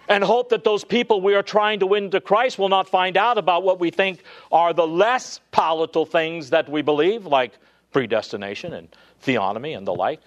and 0.07 0.23
hope 0.23 0.49
that 0.49 0.63
those 0.63 0.83
people 0.83 1.19
we 1.19 1.33
are 1.33 1.41
trying 1.41 1.79
to 1.79 1.87
win 1.87 2.11
to 2.11 2.21
Christ 2.21 2.59
will 2.59 2.69
not 2.69 2.87
find 2.87 3.17
out 3.17 3.39
about 3.39 3.63
what 3.63 3.79
we 3.79 3.89
think 3.89 4.21
are 4.51 4.71
the 4.71 4.85
less 4.85 5.39
palatable 5.51 6.05
things 6.05 6.51
that 6.51 6.69
we 6.69 6.83
believe, 6.83 7.25
like 7.25 7.53
predestination 7.91 8.73
and 8.73 8.95
theonomy 9.25 9.75
and 9.75 9.87
the 9.87 9.95
like, 9.95 10.21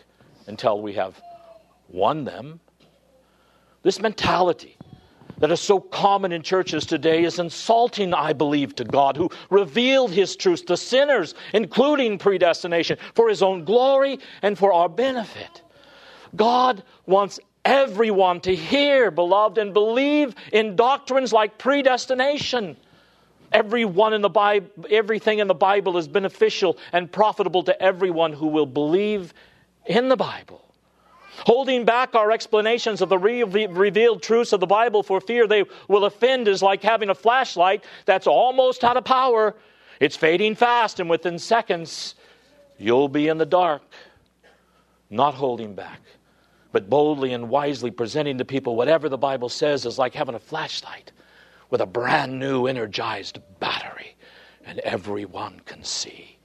until 0.48 0.82
we 0.82 0.94
have 0.94 1.20
won 1.88 2.24
them. 2.24 2.58
This 3.84 4.00
mentality 4.00 4.76
that 5.38 5.50
is 5.50 5.60
so 5.60 5.80
common 5.80 6.32
in 6.32 6.42
churches 6.42 6.86
today 6.86 7.24
is 7.24 7.38
insulting, 7.38 8.14
I 8.14 8.32
believe, 8.32 8.74
to 8.76 8.84
God, 8.84 9.16
who 9.16 9.30
revealed 9.50 10.10
his 10.12 10.36
truths 10.36 10.62
to 10.62 10.76
sinners, 10.76 11.34
including 11.52 12.18
predestination, 12.18 12.98
for 13.14 13.28
his 13.28 13.42
own 13.42 13.64
glory 13.64 14.18
and 14.42 14.58
for 14.58 14.72
our 14.72 14.88
benefit. 14.88 15.62
God 16.34 16.82
wants 17.06 17.38
everyone 17.64 18.40
to 18.40 18.54
hear, 18.54 19.10
beloved, 19.10 19.58
and 19.58 19.74
believe 19.74 20.34
in 20.52 20.76
doctrines 20.76 21.32
like 21.32 21.58
predestination. 21.58 22.76
Everyone 23.52 24.12
in 24.12 24.22
the 24.22 24.28
Bible, 24.28 24.68
everything 24.90 25.38
in 25.38 25.46
the 25.48 25.54
Bible 25.54 25.96
is 25.96 26.08
beneficial 26.08 26.78
and 26.92 27.10
profitable 27.10 27.62
to 27.64 27.82
everyone 27.82 28.32
who 28.32 28.48
will 28.48 28.66
believe 28.66 29.32
in 29.86 30.08
the 30.08 30.16
Bible 30.16 30.65
holding 31.38 31.84
back 31.84 32.14
our 32.14 32.30
explanations 32.30 33.00
of 33.02 33.08
the 33.08 33.18
re- 33.18 33.42
revealed 33.42 34.22
truths 34.22 34.52
of 34.52 34.60
the 34.60 34.66
Bible 34.66 35.02
for 35.02 35.20
fear 35.20 35.46
they 35.46 35.64
will 35.88 36.04
offend 36.04 36.48
is 36.48 36.62
like 36.62 36.82
having 36.82 37.10
a 37.10 37.14
flashlight 37.14 37.84
that's 38.04 38.26
almost 38.26 38.84
out 38.84 38.96
of 38.96 39.04
power. 39.04 39.54
It's 40.00 40.16
fading 40.16 40.54
fast, 40.54 41.00
and 41.00 41.08
within 41.08 41.38
seconds, 41.38 42.14
you'll 42.78 43.08
be 43.08 43.28
in 43.28 43.38
the 43.38 43.46
dark. 43.46 43.82
Not 45.08 45.34
holding 45.34 45.74
back, 45.74 46.00
but 46.72 46.90
boldly 46.90 47.32
and 47.32 47.48
wisely 47.48 47.90
presenting 47.90 48.38
to 48.38 48.44
people 48.44 48.76
whatever 48.76 49.08
the 49.08 49.18
Bible 49.18 49.48
says 49.48 49.86
is 49.86 49.98
like 49.98 50.14
having 50.14 50.34
a 50.34 50.40
flashlight 50.40 51.12
with 51.70 51.80
a 51.80 51.86
brand 51.86 52.38
new 52.38 52.66
energized 52.66 53.38
battery, 53.60 54.16
and 54.64 54.78
everyone 54.80 55.60
can 55.64 55.82
see. 55.82 56.35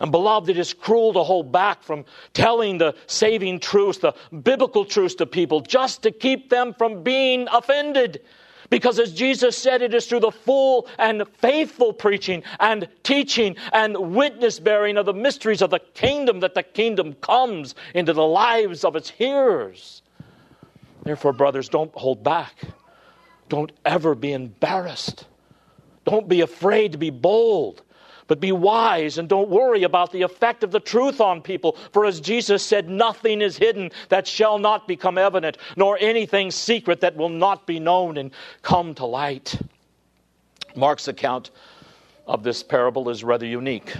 And 0.00 0.12
beloved, 0.12 0.48
it 0.48 0.58
is 0.58 0.72
cruel 0.74 1.12
to 1.14 1.22
hold 1.22 1.50
back 1.50 1.82
from 1.82 2.04
telling 2.32 2.78
the 2.78 2.94
saving 3.06 3.60
truth, 3.60 4.00
the 4.00 4.14
biblical 4.42 4.84
truth 4.84 5.16
to 5.16 5.26
people, 5.26 5.60
just 5.60 6.02
to 6.02 6.12
keep 6.12 6.50
them 6.50 6.74
from 6.74 7.02
being 7.02 7.48
offended. 7.52 8.20
Because 8.70 8.98
as 8.98 9.12
Jesus 9.12 9.56
said, 9.56 9.82
it 9.82 9.94
is 9.94 10.06
through 10.06 10.20
the 10.20 10.30
full 10.30 10.86
and 10.98 11.26
faithful 11.38 11.92
preaching 11.92 12.42
and 12.60 12.86
teaching 13.02 13.56
and 13.72 14.14
witness 14.14 14.60
bearing 14.60 14.98
of 14.98 15.06
the 15.06 15.14
mysteries 15.14 15.62
of 15.62 15.70
the 15.70 15.80
kingdom 15.94 16.40
that 16.40 16.54
the 16.54 16.62
kingdom 16.62 17.14
comes 17.14 17.74
into 17.94 18.12
the 18.12 18.26
lives 18.26 18.84
of 18.84 18.94
its 18.94 19.08
hearers. 19.08 20.02
Therefore, 21.02 21.32
brothers, 21.32 21.68
don't 21.68 21.94
hold 21.94 22.22
back. 22.22 22.54
Don't 23.48 23.72
ever 23.86 24.14
be 24.14 24.32
embarrassed. 24.32 25.24
Don't 26.04 26.28
be 26.28 26.42
afraid 26.42 26.92
to 26.92 26.98
be 26.98 27.10
bold. 27.10 27.82
But 28.28 28.40
be 28.40 28.52
wise 28.52 29.18
and 29.18 29.28
don't 29.28 29.48
worry 29.48 29.82
about 29.82 30.12
the 30.12 30.22
effect 30.22 30.62
of 30.62 30.70
the 30.70 30.78
truth 30.78 31.20
on 31.20 31.42
people. 31.42 31.76
For 31.92 32.04
as 32.04 32.20
Jesus 32.20 32.62
said, 32.62 32.88
nothing 32.88 33.40
is 33.40 33.56
hidden 33.56 33.90
that 34.10 34.28
shall 34.28 34.58
not 34.58 34.86
become 34.86 35.18
evident, 35.18 35.58
nor 35.76 35.98
anything 35.98 36.50
secret 36.50 37.00
that 37.00 37.16
will 37.16 37.30
not 37.30 37.66
be 37.66 37.80
known 37.80 38.18
and 38.18 38.30
come 38.62 38.94
to 38.96 39.06
light. 39.06 39.58
Mark's 40.76 41.08
account 41.08 41.50
of 42.26 42.42
this 42.44 42.62
parable 42.62 43.08
is 43.08 43.24
rather 43.24 43.46
unique. 43.46 43.94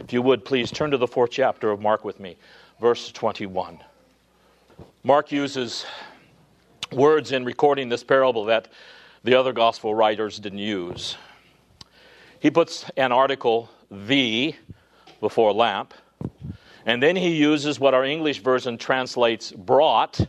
If 0.00 0.12
you 0.12 0.22
would, 0.22 0.44
please 0.44 0.70
turn 0.70 0.90
to 0.90 0.96
the 0.96 1.06
fourth 1.06 1.30
chapter 1.30 1.70
of 1.70 1.80
Mark 1.80 2.04
with 2.04 2.18
me, 2.18 2.36
verse 2.80 3.12
21. 3.12 3.78
Mark 5.04 5.30
uses 5.30 5.84
words 6.90 7.32
in 7.32 7.44
recording 7.44 7.90
this 7.90 8.02
parable 8.02 8.46
that 8.46 8.68
the 9.22 9.34
other 9.34 9.52
gospel 9.52 9.94
writers 9.94 10.38
didn't 10.38 10.58
use. 10.58 11.16
He 12.40 12.50
puts 12.50 12.86
an 12.96 13.12
article, 13.12 13.68
the, 13.90 14.54
before 15.20 15.52
lamp, 15.52 15.92
and 16.86 17.02
then 17.02 17.14
he 17.14 17.36
uses 17.36 17.78
what 17.78 17.92
our 17.92 18.04
English 18.04 18.40
version 18.40 18.78
translates 18.78 19.52
brought, 19.52 20.26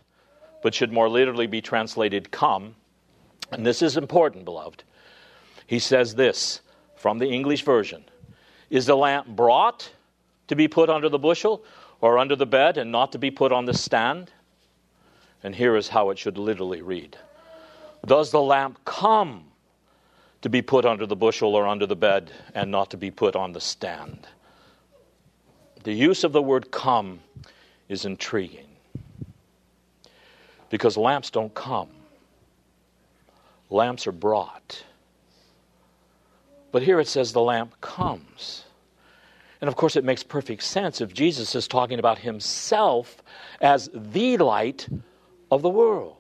but 0.62 0.76
should 0.76 0.92
more 0.92 1.10
literally 1.10 1.48
be 1.48 1.62
translated 1.62 2.30
come. 2.30 2.76
And 3.52 3.66
this 3.66 3.82
is 3.82 3.96
important, 3.96 4.44
beloved. 4.44 4.84
He 5.66 5.80
says 5.80 6.16
this 6.16 6.60
from 6.96 7.18
the 7.18 7.30
English 7.30 7.64
version 7.64 8.04
Is 8.70 8.86
the 8.86 8.98
lamp 8.98 9.28
brought 9.28 9.90
to 10.48 10.56
be 10.56 10.68
put 10.68 10.90
under 10.90 11.08
the 11.08 11.18
bushel 11.18 11.64
or 12.02 12.18
under 12.18 12.36
the 12.36 12.46
bed 12.46 12.78
and 12.78 12.92
not 12.92 13.14
to 13.14 13.20
be 13.20 13.32
put 13.32 13.54
on 13.54 13.64
the 13.64 13.74
stand? 13.74 14.32
And 15.44 15.56
here 15.56 15.78
is 15.78 15.88
how 15.88 16.10
it 16.10 16.20
should 16.20 16.38
literally 16.38 16.82
read 16.82 17.18
Does 18.06 18.32
the 18.32 18.42
lamp 18.42 18.84
come 18.84 19.51
to 20.42 20.50
be 20.50 20.62
put 20.62 20.86
under 20.86 21.06
the 21.06 21.16
bushel 21.16 21.56
or 21.56 21.68
under 21.68 21.86
the 21.86 21.96
bed 21.96 22.32
and 22.56 22.72
not 22.72 22.90
to 22.92 22.98
be 22.98 23.12
put 23.12 23.36
on 23.36 23.54
the 23.54 23.62
stand. 23.62 24.28
The 25.84 25.94
use 25.94 26.24
of 26.24 26.32
the 26.32 26.42
word 26.42 26.72
come 26.72 27.20
is 27.90 28.06
intriguing 28.06 28.68
because 30.70 30.98
lamps 30.98 31.30
don't 31.30 31.54
come, 31.54 31.90
lamps 33.70 34.08
are 34.08 34.12
brought. 34.12 34.84
But 36.72 36.84
here 36.84 37.00
it 37.00 37.08
says 37.08 37.34
the 37.34 37.42
lamp 37.42 37.80
comes. 37.82 38.64
And 39.60 39.68
of 39.68 39.76
course, 39.76 39.96
it 39.96 40.04
makes 40.04 40.24
perfect 40.24 40.64
sense 40.64 41.02
if 41.02 41.14
Jesus 41.14 41.54
is 41.54 41.68
talking 41.68 42.00
about 42.00 42.18
himself 42.18 43.22
as 43.60 43.90
the 43.94 44.38
light 44.38 44.88
of 45.52 45.62
the 45.62 45.70
world. 45.70 46.16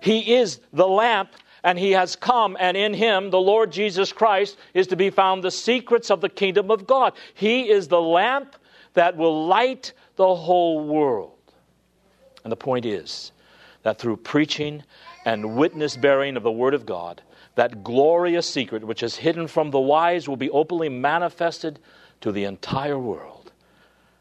He 0.00 0.34
is 0.34 0.60
the 0.72 0.88
lamp, 0.88 1.30
and 1.66 1.80
he 1.80 1.90
has 1.90 2.14
come, 2.14 2.56
and 2.60 2.76
in 2.76 2.94
him, 2.94 3.30
the 3.30 3.40
Lord 3.40 3.72
Jesus 3.72 4.12
Christ, 4.12 4.56
is 4.72 4.86
to 4.86 4.94
be 4.94 5.10
found 5.10 5.42
the 5.42 5.50
secrets 5.50 6.12
of 6.12 6.20
the 6.20 6.28
kingdom 6.28 6.70
of 6.70 6.86
God. 6.86 7.12
He 7.34 7.68
is 7.68 7.88
the 7.88 8.00
lamp 8.00 8.54
that 8.94 9.16
will 9.16 9.48
light 9.48 9.92
the 10.14 10.32
whole 10.32 10.86
world. 10.86 11.32
And 12.44 12.52
the 12.52 12.56
point 12.56 12.86
is 12.86 13.32
that 13.82 13.98
through 13.98 14.18
preaching 14.18 14.84
and 15.24 15.56
witness 15.56 15.96
bearing 15.96 16.36
of 16.36 16.44
the 16.44 16.52
Word 16.52 16.72
of 16.72 16.86
God, 16.86 17.20
that 17.56 17.82
glorious 17.82 18.48
secret 18.48 18.84
which 18.84 19.02
is 19.02 19.16
hidden 19.16 19.48
from 19.48 19.72
the 19.72 19.80
wise 19.80 20.28
will 20.28 20.36
be 20.36 20.50
openly 20.50 20.88
manifested 20.88 21.80
to 22.20 22.30
the 22.30 22.44
entire 22.44 22.98
world. 22.98 23.50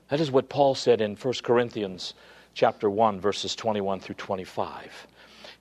That 0.09 0.19
is 0.19 0.31
what 0.31 0.49
Paul 0.49 0.73
said 0.73 0.99
in 0.99 1.15
1 1.15 1.33
Corinthians 1.43 2.15
chapter 2.55 2.89
1 2.89 3.19
verses 3.21 3.55
21 3.55 3.99
through 3.99 4.15
25. 4.15 5.05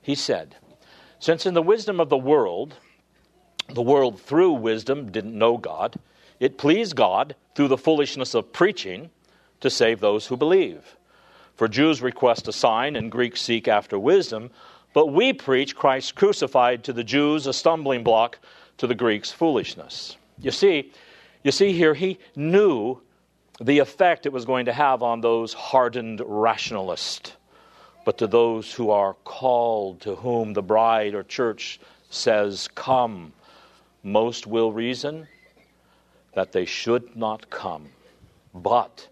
He 0.01 0.15
said, 0.15 0.55
"Since 1.19 1.45
in 1.45 1.53
the 1.53 1.61
wisdom 1.61 1.99
of 1.99 2.09
the 2.09 2.17
world 2.17 2.75
the 3.69 3.81
world 3.81 4.19
through 4.21 4.51
wisdom 4.51 5.11
didn't 5.11 5.37
know 5.37 5.57
God, 5.57 5.95
it 6.39 6.57
pleased 6.57 6.95
God 6.95 7.35
through 7.55 7.69
the 7.69 7.77
foolishness 7.77 8.33
of 8.33 8.53
preaching 8.53 9.09
to 9.61 9.69
save 9.69 9.99
those 9.99 10.27
who 10.27 10.37
believe. 10.37 10.97
For 11.55 11.67
Jews 11.67 12.01
request 12.01 12.47
a 12.47 12.51
sign 12.51 12.95
and 12.95 13.11
Greeks 13.11 13.41
seek 13.41 13.67
after 13.67 13.97
wisdom, 13.97 14.51
but 14.93 15.07
we 15.07 15.33
preach 15.33 15.75
Christ 15.75 16.15
crucified 16.15 16.83
to 16.83 16.93
the 16.93 17.03
Jews 17.03 17.47
a 17.47 17.53
stumbling 17.53 18.03
block, 18.03 18.39
to 18.77 18.87
the 18.87 18.95
Greeks 18.95 19.31
foolishness." 19.31 20.17
You 20.37 20.51
see, 20.51 20.91
you 21.43 21.51
see 21.51 21.71
here, 21.71 21.93
he 21.93 22.17
knew 22.35 22.99
the 23.61 23.79
effect 23.79 24.25
it 24.25 24.33
was 24.33 24.45
going 24.45 24.65
to 24.65 24.73
have 24.73 25.01
on 25.01 25.21
those 25.21 25.53
hardened 25.53 26.21
rationalists. 26.25 27.33
But 28.05 28.19
to 28.19 28.27
those 28.27 28.71
who 28.71 28.91
are 28.91 29.15
called, 29.25 29.99
to 30.01 30.15
whom 30.15 30.53
the 30.53 30.61
bride 30.61 31.15
or 31.15 31.23
church 31.23 31.79
says, 32.09 32.69
Come, 32.75 33.33
most 34.03 34.47
will 34.47 34.71
reason 34.71 35.27
that 36.33 36.51
they 36.51 36.65
should 36.65 37.15
not 37.15 37.49
come. 37.49 37.89
But 38.53 39.07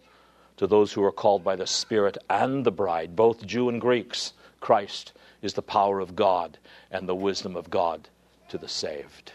to 0.58 0.68
those 0.68 0.94
who 0.94 1.04
are 1.04 1.12
called 1.12 1.44
by 1.44 1.56
the 1.56 1.68
Spirit 1.68 2.18
and 2.30 2.66
the 2.66 2.72
bride, 2.72 3.16
both 3.16 3.46
Jew 3.46 3.68
and 3.68 3.82
Greeks, 3.82 4.34
Christ 4.62 5.12
is 5.42 5.54
the 5.56 5.62
power 5.62 6.00
of 6.00 6.16
God 6.16 6.58
and 6.92 7.10
the 7.10 7.16
wisdom 7.16 7.56
of 7.56 7.70
God 7.70 8.08
to 8.50 8.58
the 8.58 8.70
saved 8.70 9.34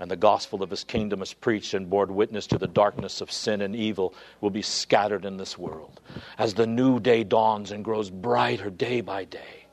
and 0.00 0.10
the 0.10 0.16
gospel 0.16 0.62
of 0.62 0.70
his 0.70 0.84
kingdom 0.84 1.22
is 1.22 1.34
preached 1.34 1.74
and 1.74 1.90
bore 1.90 2.06
witness 2.06 2.46
to 2.46 2.58
the 2.58 2.68
darkness 2.68 3.20
of 3.20 3.32
sin 3.32 3.60
and 3.60 3.74
evil 3.74 4.14
will 4.40 4.50
be 4.50 4.62
scattered 4.62 5.24
in 5.24 5.36
this 5.36 5.58
world 5.58 6.00
as 6.38 6.54
the 6.54 6.66
new 6.66 7.00
day 7.00 7.24
dawns 7.24 7.72
and 7.72 7.84
grows 7.84 8.10
brighter 8.10 8.70
day 8.70 9.00
by 9.00 9.24
day. 9.24 9.66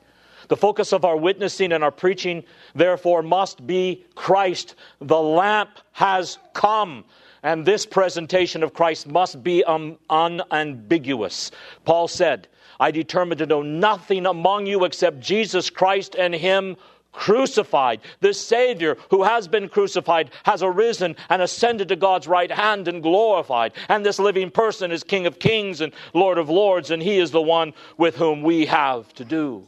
The 0.48 0.56
focus 0.56 0.92
of 0.92 1.04
our 1.04 1.16
witnessing 1.16 1.72
and 1.72 1.82
our 1.82 1.90
preaching, 1.90 2.44
therefore, 2.74 3.22
must 3.22 3.66
be 3.66 4.04
Christ. 4.14 4.76
The 5.00 5.20
lamp 5.20 5.70
has 5.92 6.38
come. 6.52 7.04
And 7.42 7.64
this 7.64 7.86
presentation 7.86 8.62
of 8.62 8.72
Christ 8.72 9.06
must 9.06 9.42
be 9.42 9.64
um, 9.64 9.98
unambiguous. 10.10 11.50
Paul 11.84 12.08
said, 12.08 12.48
I 12.78 12.90
determined 12.90 13.38
to 13.38 13.46
know 13.46 13.62
nothing 13.62 14.26
among 14.26 14.66
you 14.66 14.84
except 14.84 15.20
Jesus 15.20 15.70
Christ 15.70 16.14
and 16.16 16.34
Him 16.34 16.76
crucified. 17.16 18.00
This 18.20 18.40
Savior 18.40 18.96
who 19.10 19.24
has 19.24 19.48
been 19.48 19.68
crucified 19.68 20.30
has 20.44 20.62
arisen 20.62 21.16
and 21.30 21.42
ascended 21.42 21.88
to 21.88 21.96
God's 21.96 22.28
right 22.28 22.50
hand 22.50 22.86
and 22.86 23.02
glorified. 23.02 23.72
And 23.88 24.04
this 24.04 24.18
living 24.18 24.50
person 24.50 24.92
is 24.92 25.02
King 25.02 25.26
of 25.26 25.38
kings 25.38 25.80
and 25.80 25.92
Lord 26.14 26.38
of 26.38 26.50
lords, 26.50 26.90
and 26.90 27.02
He 27.02 27.18
is 27.18 27.30
the 27.30 27.42
one 27.42 27.72
with 27.96 28.16
whom 28.16 28.42
we 28.42 28.66
have 28.66 29.12
to 29.14 29.24
do. 29.24 29.66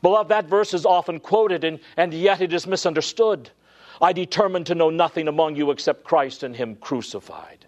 Beloved, 0.00 0.30
that 0.30 0.46
verse 0.46 0.72
is 0.72 0.86
often 0.86 1.20
quoted, 1.20 1.64
and, 1.64 1.80
and 1.96 2.14
yet 2.14 2.40
it 2.40 2.52
is 2.52 2.66
misunderstood. 2.66 3.50
I 4.00 4.14
determined 4.14 4.66
to 4.66 4.74
know 4.74 4.88
nothing 4.88 5.28
among 5.28 5.56
you 5.56 5.72
except 5.72 6.04
Christ 6.04 6.42
and 6.42 6.56
Him 6.56 6.76
crucified. 6.76 7.66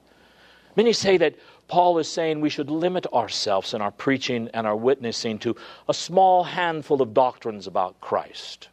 Many 0.76 0.94
say 0.94 1.18
that 1.18 1.34
Paul 1.68 1.98
is 1.98 2.08
saying 2.08 2.40
we 2.40 2.48
should 2.48 2.70
limit 2.70 3.06
ourselves 3.12 3.74
in 3.74 3.82
our 3.82 3.90
preaching 3.90 4.48
and 4.54 4.66
our 4.66 4.76
witnessing 4.76 5.38
to 5.40 5.56
a 5.88 5.94
small 5.94 6.44
handful 6.44 7.02
of 7.02 7.12
doctrines 7.12 7.66
about 7.66 8.00
Christ. 8.00 8.68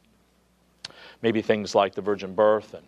Maybe 1.22 1.42
things 1.42 1.76
like 1.76 1.96
the 1.96 2.02
virgin 2.02 2.34
birth 2.34 2.74
and 2.74 2.86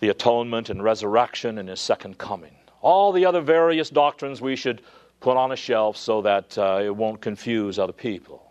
the 0.00 0.08
atonement 0.08 0.70
and 0.70 0.82
resurrection 0.82 1.58
and 1.58 1.68
his 1.68 1.80
second 1.80 2.18
coming. 2.18 2.54
All 2.82 3.12
the 3.12 3.26
other 3.26 3.40
various 3.40 3.90
doctrines 3.90 4.40
we 4.40 4.56
should 4.56 4.82
put 5.20 5.36
on 5.36 5.52
a 5.52 5.56
shelf 5.56 5.96
so 5.96 6.22
that 6.22 6.56
uh, 6.56 6.80
it 6.82 6.94
won't 6.94 7.20
confuse 7.20 7.78
other 7.78 7.92
people. 7.92 8.42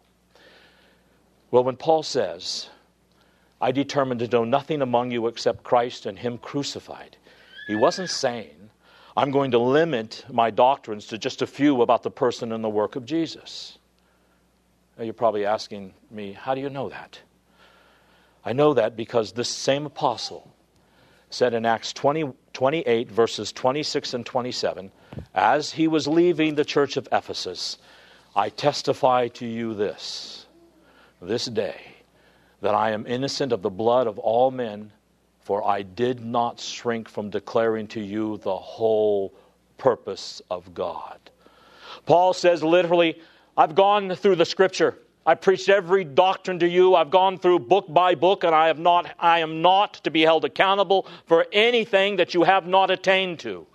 Well, 1.51 1.63
when 1.63 1.75
Paul 1.75 2.03
says, 2.03 2.69
I 3.59 3.71
determined 3.71 4.19
to 4.19 4.27
know 4.27 4.45
nothing 4.45 4.81
among 4.81 5.12
you 5.12 5.27
except 5.27 5.63
Christ 5.63 6.05
and 6.05 6.17
Him 6.17 6.38
crucified, 6.38 7.17
he 7.65 7.75
wasn't 7.75 8.09
saying, 8.09 8.69
I'm 9.17 9.31
going 9.31 9.51
to 9.51 9.59
limit 9.59 10.25
my 10.31 10.51
doctrines 10.51 11.07
to 11.07 11.17
just 11.17 11.41
a 11.41 11.47
few 11.47 11.81
about 11.81 12.03
the 12.03 12.12
person 12.12 12.51
and 12.51 12.63
the 12.63 12.69
work 12.69 12.95
of 12.95 13.05
Jesus. 13.05 13.77
Now, 14.97 15.03
you're 15.03 15.13
probably 15.13 15.45
asking 15.45 15.93
me, 16.12 16.33
how 16.33 16.53
do 16.53 16.62
you 16.62 16.69
know 16.69 16.89
that? 16.89 17.19
I 18.49 18.53
know 18.53 18.73
that 18.73 18.95
because 18.95 19.33
this 19.33 19.47
same 19.47 19.85
apostle 19.85 20.51
said 21.29 21.53
in 21.53 21.67
Acts 21.67 21.93
20, 21.93 22.33
28, 22.53 23.12
verses 23.12 23.51
26 23.51 24.15
and 24.15 24.25
27, 24.25 24.91
as 25.35 25.71
he 25.71 25.88
was 25.88 26.07
leaving 26.07 26.55
the 26.55 26.65
church 26.65 26.97
of 26.97 27.07
Ephesus, 27.12 27.77
I 28.35 28.49
testify 28.49 29.27
to 29.27 29.45
you 29.45 29.75
this, 29.75 30.47
this 31.21 31.45
day, 31.45 31.79
that 32.62 32.73
I 32.73 32.89
am 32.89 33.05
innocent 33.05 33.51
of 33.51 33.62
the 33.62 33.69
blood 33.69 34.07
of 34.07 34.17
all 34.17 34.49
men, 34.49 34.93
for 35.41 35.63
I 35.63 35.83
did 35.83 36.19
not 36.19 36.59
shrink 36.59 37.07
from 37.07 37.29
declaring 37.29 37.85
to 37.89 38.01
you 38.01 38.38
the 38.38 38.57
whole 38.57 39.31
purpose 39.77 40.41
of 40.49 40.73
God. 40.73 41.19
Paul 42.07 42.33
says 42.33 42.63
literally, 42.63 43.21
I've 43.55 43.75
gone 43.75 44.15
through 44.15 44.38
the 44.38 44.45
scripture. 44.45 44.97
I 45.30 45.36
preached 45.36 45.70
every 45.70 46.04
doctrine 46.04 46.58
to 46.58 46.68
you. 46.68 46.96
I've 46.96 47.12
gone 47.12 47.38
through 47.38 47.60
book 47.60 47.86
by 47.88 48.15
book, 48.15 48.44
and 48.44 48.56
I, 48.56 48.65
have 48.65 48.80
not, 48.80 49.13
I 49.20 49.42
am 49.42 49.62
not 49.62 49.94
to 50.04 50.10
be 50.10 50.22
held 50.22 50.44
accountable 50.44 51.06
for 51.28 51.46
anything 51.54 52.15
that 52.15 52.34
you 52.34 52.42
have 52.42 52.65
not 52.65 52.89
attained 52.89 53.38
to. 53.42 53.68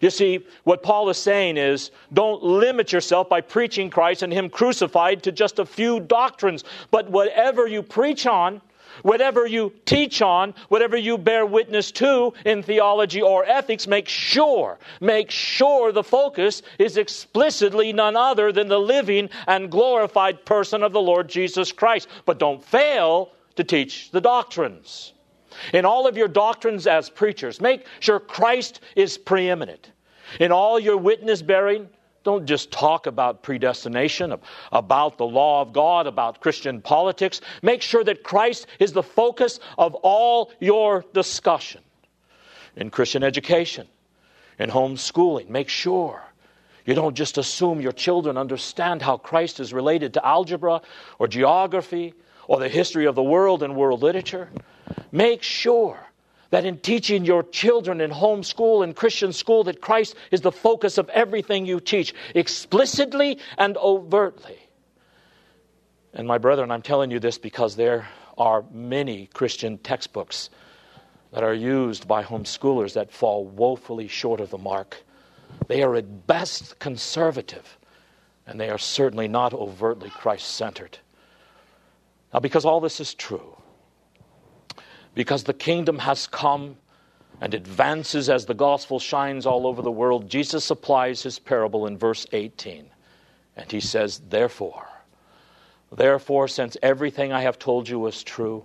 You 0.00 0.10
see, 0.10 0.44
what 0.64 0.82
Paul 0.82 1.08
is 1.08 1.16
saying 1.16 1.58
is 1.58 1.92
don't 2.12 2.42
limit 2.42 2.92
yourself 2.92 3.28
by 3.28 3.40
preaching 3.40 3.88
Christ 3.88 4.24
and 4.24 4.32
Him 4.32 4.50
crucified 4.50 5.22
to 5.22 5.30
just 5.30 5.60
a 5.60 5.64
few 5.64 6.00
doctrines, 6.00 6.64
but 6.90 7.08
whatever 7.08 7.68
you 7.68 7.84
preach 7.84 8.26
on, 8.26 8.60
Whatever 9.02 9.46
you 9.46 9.72
teach 9.84 10.22
on, 10.22 10.54
whatever 10.68 10.96
you 10.96 11.18
bear 11.18 11.46
witness 11.46 11.90
to 11.92 12.32
in 12.44 12.62
theology 12.62 13.22
or 13.22 13.44
ethics, 13.44 13.86
make 13.86 14.08
sure, 14.08 14.78
make 15.00 15.30
sure 15.30 15.92
the 15.92 16.04
focus 16.04 16.62
is 16.78 16.96
explicitly 16.96 17.92
none 17.92 18.16
other 18.16 18.52
than 18.52 18.68
the 18.68 18.78
living 18.78 19.30
and 19.46 19.70
glorified 19.70 20.44
person 20.44 20.82
of 20.82 20.92
the 20.92 21.00
Lord 21.00 21.28
Jesus 21.28 21.72
Christ. 21.72 22.08
But 22.26 22.38
don't 22.38 22.62
fail 22.62 23.32
to 23.56 23.64
teach 23.64 24.10
the 24.10 24.20
doctrines. 24.20 25.12
In 25.72 25.84
all 25.84 26.06
of 26.06 26.16
your 26.16 26.28
doctrines 26.28 26.86
as 26.86 27.10
preachers, 27.10 27.60
make 27.60 27.86
sure 27.98 28.20
Christ 28.20 28.80
is 28.96 29.18
preeminent. 29.18 29.90
In 30.38 30.52
all 30.52 30.78
your 30.78 30.96
witness 30.96 31.42
bearing, 31.42 31.88
don't 32.22 32.46
just 32.46 32.70
talk 32.70 33.06
about 33.06 33.42
predestination, 33.42 34.34
about 34.72 35.18
the 35.18 35.26
law 35.26 35.62
of 35.62 35.72
God, 35.72 36.06
about 36.06 36.40
Christian 36.40 36.80
politics. 36.82 37.40
Make 37.62 37.82
sure 37.82 38.04
that 38.04 38.22
Christ 38.22 38.66
is 38.78 38.92
the 38.92 39.02
focus 39.02 39.60
of 39.78 39.94
all 39.96 40.52
your 40.60 41.04
discussion. 41.14 41.82
In 42.76 42.90
Christian 42.90 43.22
education, 43.22 43.88
in 44.58 44.70
homeschooling, 44.70 45.48
make 45.48 45.68
sure 45.68 46.22
you 46.84 46.94
don't 46.94 47.14
just 47.14 47.38
assume 47.38 47.80
your 47.80 47.92
children 47.92 48.36
understand 48.36 49.02
how 49.02 49.16
Christ 49.16 49.60
is 49.60 49.72
related 49.72 50.14
to 50.14 50.26
algebra 50.26 50.80
or 51.18 51.28
geography 51.28 52.14
or 52.46 52.58
the 52.58 52.68
history 52.68 53.06
of 53.06 53.14
the 53.14 53.22
world 53.22 53.62
and 53.62 53.76
world 53.76 54.02
literature. 54.02 54.48
Make 55.12 55.42
sure 55.42 56.09
that 56.50 56.64
in 56.64 56.78
teaching 56.78 57.24
your 57.24 57.42
children 57.44 58.00
in 58.00 58.10
homeschool 58.10 58.82
and 58.82 58.94
Christian 58.94 59.32
school 59.32 59.64
that 59.64 59.80
Christ 59.80 60.16
is 60.30 60.40
the 60.40 60.52
focus 60.52 60.98
of 60.98 61.08
everything 61.10 61.64
you 61.64 61.80
teach, 61.80 62.12
explicitly 62.34 63.38
and 63.56 63.76
overtly. 63.76 64.58
And 66.12 66.26
my 66.26 66.38
brethren, 66.38 66.70
I'm 66.70 66.82
telling 66.82 67.10
you 67.10 67.20
this 67.20 67.38
because 67.38 67.76
there 67.76 68.08
are 68.36 68.64
many 68.72 69.28
Christian 69.32 69.78
textbooks 69.78 70.50
that 71.32 71.44
are 71.44 71.54
used 71.54 72.08
by 72.08 72.24
homeschoolers 72.24 72.94
that 72.94 73.12
fall 73.12 73.44
woefully 73.44 74.08
short 74.08 74.40
of 74.40 74.50
the 74.50 74.58
mark. 74.58 74.96
They 75.68 75.82
are 75.82 75.94
at 75.94 76.26
best 76.26 76.78
conservative, 76.80 77.78
and 78.46 78.58
they 78.58 78.70
are 78.70 78.78
certainly 78.78 79.28
not 79.28 79.54
overtly 79.54 80.10
Christ 80.10 80.48
centered. 80.48 80.98
Now, 82.34 82.40
because 82.40 82.64
all 82.64 82.80
this 82.80 82.98
is 82.98 83.14
true, 83.14 83.56
because 85.14 85.44
the 85.44 85.54
kingdom 85.54 85.98
has 85.98 86.26
come 86.26 86.76
and 87.40 87.54
advances 87.54 88.28
as 88.28 88.46
the 88.46 88.54
gospel 88.54 88.98
shines 88.98 89.46
all 89.46 89.66
over 89.66 89.82
the 89.82 89.90
world, 89.90 90.28
Jesus 90.28 90.70
applies 90.70 91.22
his 91.22 91.38
parable 91.38 91.86
in 91.86 91.96
verse 91.96 92.26
18. 92.32 92.86
And 93.56 93.72
he 93.72 93.80
says, 93.80 94.20
Therefore, 94.28 94.86
therefore, 95.90 96.48
since 96.48 96.76
everything 96.82 97.32
I 97.32 97.42
have 97.42 97.58
told 97.58 97.88
you 97.88 98.06
is 98.06 98.22
true, 98.22 98.64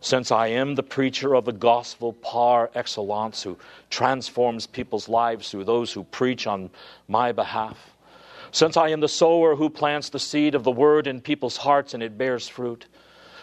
since 0.00 0.32
I 0.32 0.48
am 0.48 0.74
the 0.74 0.82
preacher 0.82 1.34
of 1.34 1.44
the 1.44 1.52
gospel 1.52 2.14
par 2.14 2.70
excellence, 2.74 3.42
who 3.42 3.58
transforms 3.90 4.66
people's 4.66 5.08
lives 5.08 5.50
through 5.50 5.64
those 5.64 5.92
who 5.92 6.04
preach 6.04 6.46
on 6.46 6.70
my 7.06 7.32
behalf, 7.32 7.94
since 8.50 8.76
I 8.76 8.88
am 8.88 9.00
the 9.00 9.08
sower 9.08 9.54
who 9.54 9.70
plants 9.70 10.08
the 10.08 10.18
seed 10.18 10.54
of 10.54 10.64
the 10.64 10.72
word 10.72 11.06
in 11.06 11.20
people's 11.20 11.58
hearts 11.58 11.94
and 11.94 12.02
it 12.02 12.18
bears 12.18 12.48
fruit, 12.48 12.86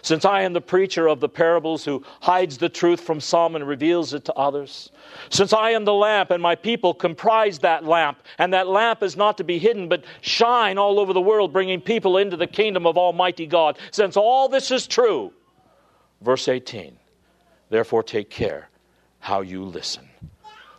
since 0.07 0.23
I 0.23 0.43
am 0.43 0.53
the 0.53 0.61
preacher 0.61 1.07
of 1.07 1.19
the 1.19 1.29
parables 1.29 1.83
who 1.83 2.03
hides 2.21 2.57
the 2.57 2.69
truth 2.69 3.01
from 3.01 3.19
some 3.19 3.55
and 3.55 3.67
reveals 3.67 4.13
it 4.13 4.25
to 4.25 4.33
others, 4.33 4.91
since 5.29 5.51
I 5.51 5.71
am 5.71 5.83
the 5.83 5.93
lamp 5.93 6.31
and 6.31 6.41
my 6.41 6.55
people 6.55 6.93
comprise 6.93 7.59
that 7.59 7.83
lamp, 7.83 8.19
and 8.37 8.53
that 8.53 8.67
lamp 8.67 9.03
is 9.03 9.17
not 9.17 9.37
to 9.37 9.43
be 9.43 9.59
hidden 9.59 9.89
but 9.89 10.05
shine 10.21 10.77
all 10.77 10.99
over 10.99 11.11
the 11.11 11.21
world, 11.21 11.51
bringing 11.51 11.81
people 11.81 12.17
into 12.17 12.37
the 12.37 12.47
kingdom 12.47 12.87
of 12.87 12.97
Almighty 12.97 13.47
God, 13.47 13.77
since 13.91 14.15
all 14.15 14.47
this 14.47 14.71
is 14.71 14.87
true, 14.87 15.33
Verse 16.21 16.47
18 16.47 16.97
Therefore 17.69 18.03
take 18.03 18.29
care 18.29 18.69
how 19.19 19.41
you 19.41 19.63
listen. 19.63 20.07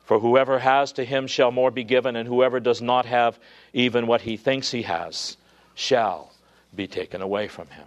For 0.04 0.18
whoever 0.18 0.58
has 0.58 0.92
to 0.92 1.04
him 1.04 1.26
shall 1.26 1.50
more 1.50 1.70
be 1.70 1.84
given, 1.84 2.16
and 2.16 2.26
whoever 2.26 2.60
does 2.60 2.80
not 2.80 3.04
have 3.04 3.38
even 3.74 4.06
what 4.06 4.22
he 4.22 4.38
thinks 4.38 4.70
he 4.70 4.82
has 4.82 5.36
shall 5.74 6.32
be 6.74 6.86
taken 6.86 7.20
away 7.20 7.46
from 7.46 7.68
him. 7.68 7.86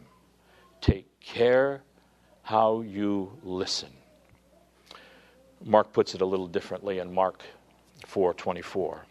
Take 0.82 1.11
care 1.21 1.81
how 2.43 2.81
you 2.81 3.38
listen. 3.43 3.89
Mark 5.63 5.93
puts 5.93 6.15
it 6.15 6.21
a 6.21 6.25
little 6.25 6.47
differently 6.47 6.99
in 6.99 7.13
Mark 7.13 7.43
4:24. 8.07 9.05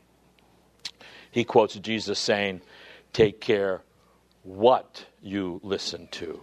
He 1.30 1.44
quotes 1.44 1.74
Jesus 1.76 2.18
saying, 2.18 2.60
"Take 3.12 3.40
care 3.40 3.82
what 4.42 5.06
you 5.22 5.60
listen 5.62 6.08
to." 6.08 6.42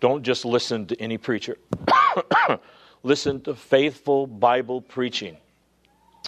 Don't 0.00 0.22
just 0.22 0.44
listen 0.44 0.86
to 0.86 1.00
any 1.00 1.18
preacher. 1.18 1.56
listen 3.02 3.40
to 3.42 3.54
faithful 3.54 4.26
Bible 4.26 4.80
preaching. 4.80 5.36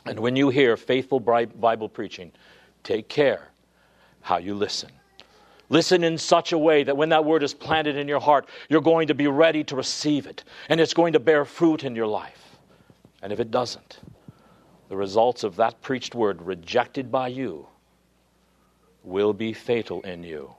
And 0.07 0.19
when 0.21 0.35
you 0.35 0.49
hear 0.49 0.77
faithful 0.77 1.21
Bible 1.21 1.89
preaching, 1.89 2.33
take 2.83 3.09
care 3.09 3.49
how 4.23 4.39
you 4.39 4.55
listen. 4.55 4.91
Listen 5.71 6.03
in 6.03 6.19
such 6.19 6.51
a 6.53 6.59
way 6.59 6.83
that 6.83 6.97
when 6.97 7.11
that 7.11 7.25
word 7.25 7.45
is 7.45 7.55
planted 7.55 7.97
in 7.97 8.09
your 8.09 8.21
heart, 8.21 8.49
you're 8.69 8.81
going 8.81 9.07
to 9.07 9.15
be 9.15 9.29
ready 9.29 9.63
to 9.65 9.77
receive 9.77 10.27
it, 10.27 10.43
and 10.69 10.81
it's 10.81 10.93
going 10.93 11.13
to 11.13 11.21
bear 11.21 11.45
fruit 11.45 11.85
in 11.85 11.95
your 11.95 12.09
life. 12.09 12.59
And 13.23 13.33
if 13.33 13.39
it 13.39 13.53
doesn't, 13.53 14.01
the 14.89 14.97
results 14.97 15.45
of 15.45 15.55
that 15.57 15.81
preached 15.81 16.17
word 16.17 16.43
rejected 16.43 17.13
by 17.13 17.29
you 17.29 17.69
will 19.05 19.33
be 19.33 19.53
fatal 19.53 20.01
in 20.03 20.25
you. 20.25 20.53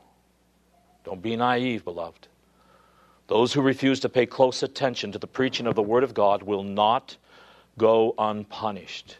Don't 1.04 1.22
be 1.22 1.36
naive, 1.36 1.84
beloved. 1.84 2.30
Those 3.28 3.52
who 3.52 3.62
refuse 3.62 4.00
to 4.02 4.10
pay 4.10 4.26
close 4.26 4.64
attention 4.64 5.12
to 5.12 5.20
the 5.20 5.28
preaching 5.28 5.68
of 5.68 5.76
the 5.76 5.82
Word 5.82 6.04
of 6.04 6.14
God 6.14 6.44
will 6.44 6.64
not 6.64 7.18
go 7.78 8.14
unpunished 8.18 9.18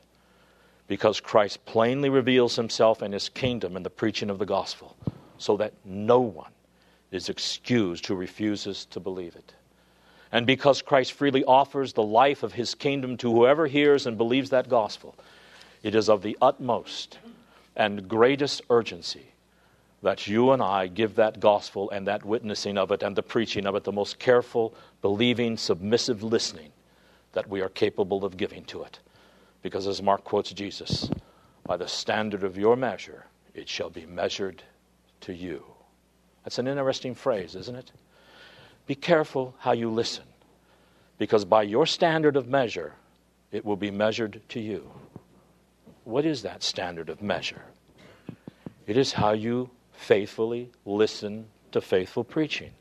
because 0.88 1.20
Christ 1.20 1.66
plainly 1.66 2.10
reveals 2.10 2.56
himself 2.56 3.02
and 3.02 3.14
his 3.14 3.30
kingdom 3.30 3.76
in 3.76 3.84
the 3.84 3.90
preaching 3.90 4.30
of 4.30 4.40
the 4.40 4.46
gospel 4.46 4.96
so 5.42 5.58
that 5.58 5.74
no 5.84 6.20
one 6.20 6.52
is 7.12 7.28
excused 7.28 8.06
who 8.06 8.16
refuses 8.16 8.86
to 8.86 9.00
believe 9.00 9.36
it. 9.36 9.54
And 10.32 10.46
because 10.46 10.82
Christ 10.82 11.14
freely 11.14 11.44
offers 11.44 11.94
the 11.94 12.04
life 12.04 12.44
of 12.44 12.54
his 12.54 12.76
kingdom 12.76 13.18
to 13.18 13.32
whoever 13.32 13.68
hears 13.68 14.06
and 14.06 14.18
believes 14.18 14.52
that 14.52 14.70
gospel, 14.70 15.16
it 15.84 15.96
is 15.96 16.10
of 16.10 16.22
the 16.22 16.38
utmost 16.42 17.18
and 17.76 18.08
greatest 18.08 18.62
urgency 18.70 19.26
that 20.04 20.28
you 20.28 20.52
and 20.52 20.62
I 20.62 20.88
give 20.88 21.16
that 21.16 21.40
gospel 21.40 21.90
and 21.90 22.08
that 22.08 22.24
witnessing 22.24 22.78
of 22.78 22.92
it 22.92 23.04
and 23.04 23.16
the 23.16 23.24
preaching 23.24 23.66
of 23.66 23.76
it 23.76 23.84
the 23.84 23.92
most 23.92 24.20
careful, 24.20 24.74
believing, 25.02 25.58
submissive 25.58 26.24
listening 26.24 26.72
that 27.34 27.50
we 27.50 27.62
are 27.62 27.70
capable 27.70 28.24
of 28.26 28.38
giving 28.38 28.64
to 28.66 28.84
it. 28.84 29.00
Because 29.62 29.88
as 29.88 30.02
Mark 30.02 30.24
quotes 30.24 30.52
Jesus, 30.54 31.10
by 31.66 31.78
the 31.78 31.88
standard 31.88 32.44
of 32.44 32.58
your 32.58 32.76
measure, 32.76 33.26
it 33.54 33.68
shall 33.68 33.90
be 33.90 34.06
measured 34.06 34.64
to 35.22 35.34
you. 35.34 35.64
That's 36.44 36.60
an 36.60 36.68
interesting 36.68 37.16
phrase, 37.16 37.56
isn't 37.56 37.76
it? 37.76 37.92
Be 38.88 38.96
careful 38.96 39.56
how 39.60 39.74
you 39.74 39.90
listen, 39.90 40.26
because 41.18 41.46
by 41.46 41.64
your 41.64 41.86
standard 41.86 42.36
of 42.36 42.48
measure, 42.48 42.94
it 43.52 43.64
will 43.64 43.76
be 43.76 43.92
measured 43.92 44.42
to 44.50 44.60
you. 44.60 44.92
What 46.04 46.26
is 46.26 46.42
that 46.42 46.64
standard 46.64 47.10
of 47.10 47.22
measure? 47.22 47.62
It 48.88 48.98
is 48.98 49.14
how 49.14 49.34
you 49.34 49.70
faithfully 49.94 50.72
listen 50.86 51.46
to 51.72 51.82
faithful 51.82 52.24
preaching. 52.24 52.72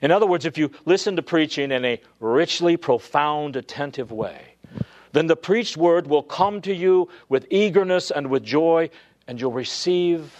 In 0.00 0.10
other 0.10 0.26
words, 0.26 0.46
if 0.46 0.56
you 0.56 0.70
listen 0.84 1.16
to 1.16 1.22
preaching 1.22 1.70
in 1.70 1.84
a 1.84 2.00
richly 2.20 2.76
profound, 2.76 3.56
attentive 3.56 4.10
way, 4.10 4.54
then 5.12 5.26
the 5.26 5.36
preached 5.36 5.76
word 5.76 6.06
will 6.06 6.22
come 6.22 6.60
to 6.62 6.74
you 6.74 7.08
with 7.28 7.46
eagerness 7.50 8.10
and 8.10 8.30
with 8.30 8.42
joy, 8.42 8.90
and 9.26 9.40
you'll 9.40 9.52
receive 9.52 10.34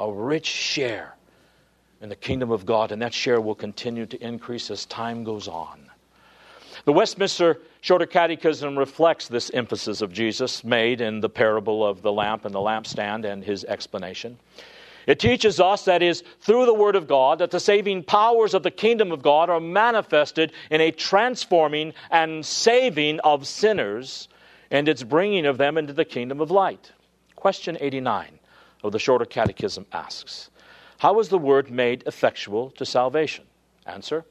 a 0.00 0.10
rich 0.10 0.46
share 0.46 1.14
in 2.00 2.08
the 2.08 2.16
kingdom 2.16 2.50
of 2.50 2.66
God, 2.66 2.92
and 2.92 3.00
that 3.02 3.14
share 3.14 3.40
will 3.40 3.54
continue 3.54 4.06
to 4.06 4.22
increase 4.22 4.70
as 4.70 4.84
time 4.86 5.24
goes 5.24 5.48
on. 5.48 5.90
The 6.84 6.92
Westminster 6.92 7.60
Shorter 7.80 8.06
Catechism 8.06 8.78
reflects 8.78 9.28
this 9.28 9.50
emphasis 9.54 10.02
of 10.02 10.12
Jesus 10.12 10.64
made 10.64 11.00
in 11.00 11.20
the 11.20 11.28
parable 11.28 11.86
of 11.86 12.02
the 12.02 12.12
lamp 12.12 12.44
and 12.44 12.54
the 12.54 12.58
lampstand 12.58 13.24
and 13.24 13.42
his 13.42 13.64
explanation. 13.64 14.38
It 15.06 15.18
teaches 15.18 15.60
us, 15.60 15.84
that 15.84 16.02
is, 16.02 16.22
through 16.40 16.66
the 16.66 16.74
Word 16.74 16.96
of 16.96 17.06
God, 17.06 17.38
that 17.38 17.50
the 17.50 17.60
saving 17.60 18.04
powers 18.04 18.54
of 18.54 18.62
the 18.62 18.70
kingdom 18.70 19.12
of 19.12 19.22
God 19.22 19.50
are 19.50 19.60
manifested 19.60 20.52
in 20.70 20.80
a 20.80 20.90
transforming 20.90 21.92
and 22.10 22.44
saving 22.44 23.20
of 23.20 23.46
sinners 23.46 24.28
and 24.70 24.88
its 24.88 25.02
bringing 25.02 25.46
of 25.46 25.58
them 25.58 25.78
into 25.78 25.92
the 25.92 26.04
kingdom 26.04 26.40
of 26.40 26.50
light. 26.50 26.92
Question 27.36 27.76
89 27.80 28.38
of 28.84 28.92
the 28.92 28.98
Shorter 29.00 29.24
Catechism 29.24 29.86
asks 29.92 30.50
How 30.98 31.18
is 31.18 31.28
the 31.30 31.38
Word 31.38 31.70
made 31.70 32.04
effectual 32.06 32.70
to 32.72 32.86
salvation? 32.86 33.44
Answer 33.86 34.24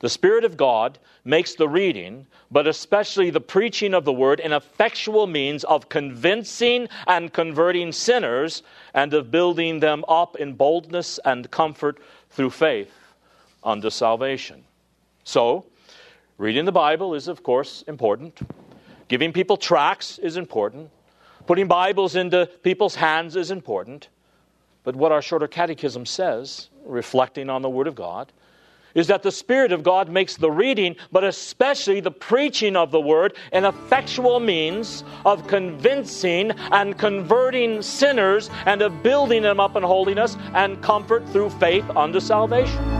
the 0.00 0.08
Spirit 0.08 0.44
of 0.44 0.56
God 0.56 0.98
makes 1.24 1.54
the 1.54 1.68
reading, 1.68 2.26
but 2.50 2.66
especially 2.66 3.28
the 3.28 3.40
preaching 3.40 3.92
of 3.92 4.06
the 4.06 4.12
word, 4.12 4.40
an 4.40 4.52
effectual 4.52 5.26
means 5.26 5.62
of 5.64 5.90
convincing 5.90 6.88
and 7.06 7.30
converting 7.30 7.92
sinners 7.92 8.62
and 8.94 9.12
of 9.12 9.30
building 9.30 9.80
them 9.80 10.02
up 10.08 10.36
in 10.36 10.54
boldness 10.54 11.20
and 11.26 11.50
comfort 11.50 11.98
through 12.30 12.48
faith 12.48 12.90
unto 13.62 13.90
salvation. 13.90 14.64
So, 15.24 15.66
reading 16.38 16.64
the 16.64 16.72
Bible 16.72 17.14
is, 17.14 17.28
of 17.28 17.42
course, 17.42 17.84
important. 17.86 18.40
Giving 19.08 19.34
people 19.34 19.58
tracts 19.58 20.18
is 20.18 20.38
important. 20.38 20.90
Putting 21.46 21.68
Bibles 21.68 22.16
into 22.16 22.48
people's 22.62 22.94
hands 22.94 23.36
is 23.36 23.50
important. 23.50 24.08
But 24.84 24.96
what 24.96 25.12
our 25.12 25.22
shorter 25.22 25.48
catechism 25.48 26.06
says, 26.06 26.70
reflecting 26.84 27.50
on 27.50 27.62
the 27.62 27.68
Word 27.68 27.86
of 27.86 27.94
God, 27.94 28.32
is 28.94 29.06
that 29.06 29.22
the 29.22 29.30
Spirit 29.30 29.72
of 29.72 29.82
God 29.82 30.08
makes 30.08 30.36
the 30.36 30.50
reading, 30.50 30.96
but 31.12 31.22
especially 31.22 32.00
the 32.00 32.10
preaching 32.10 32.76
of 32.76 32.90
the 32.90 33.00
Word, 33.00 33.36
an 33.52 33.64
effectual 33.64 34.40
means 34.40 35.04
of 35.24 35.46
convincing 35.46 36.50
and 36.72 36.98
converting 36.98 37.82
sinners 37.82 38.50
and 38.66 38.82
of 38.82 39.02
building 39.02 39.42
them 39.42 39.60
up 39.60 39.76
in 39.76 39.82
holiness 39.82 40.36
and 40.54 40.82
comfort 40.82 41.28
through 41.28 41.50
faith 41.50 41.88
unto 41.90 42.20
salvation. 42.20 42.99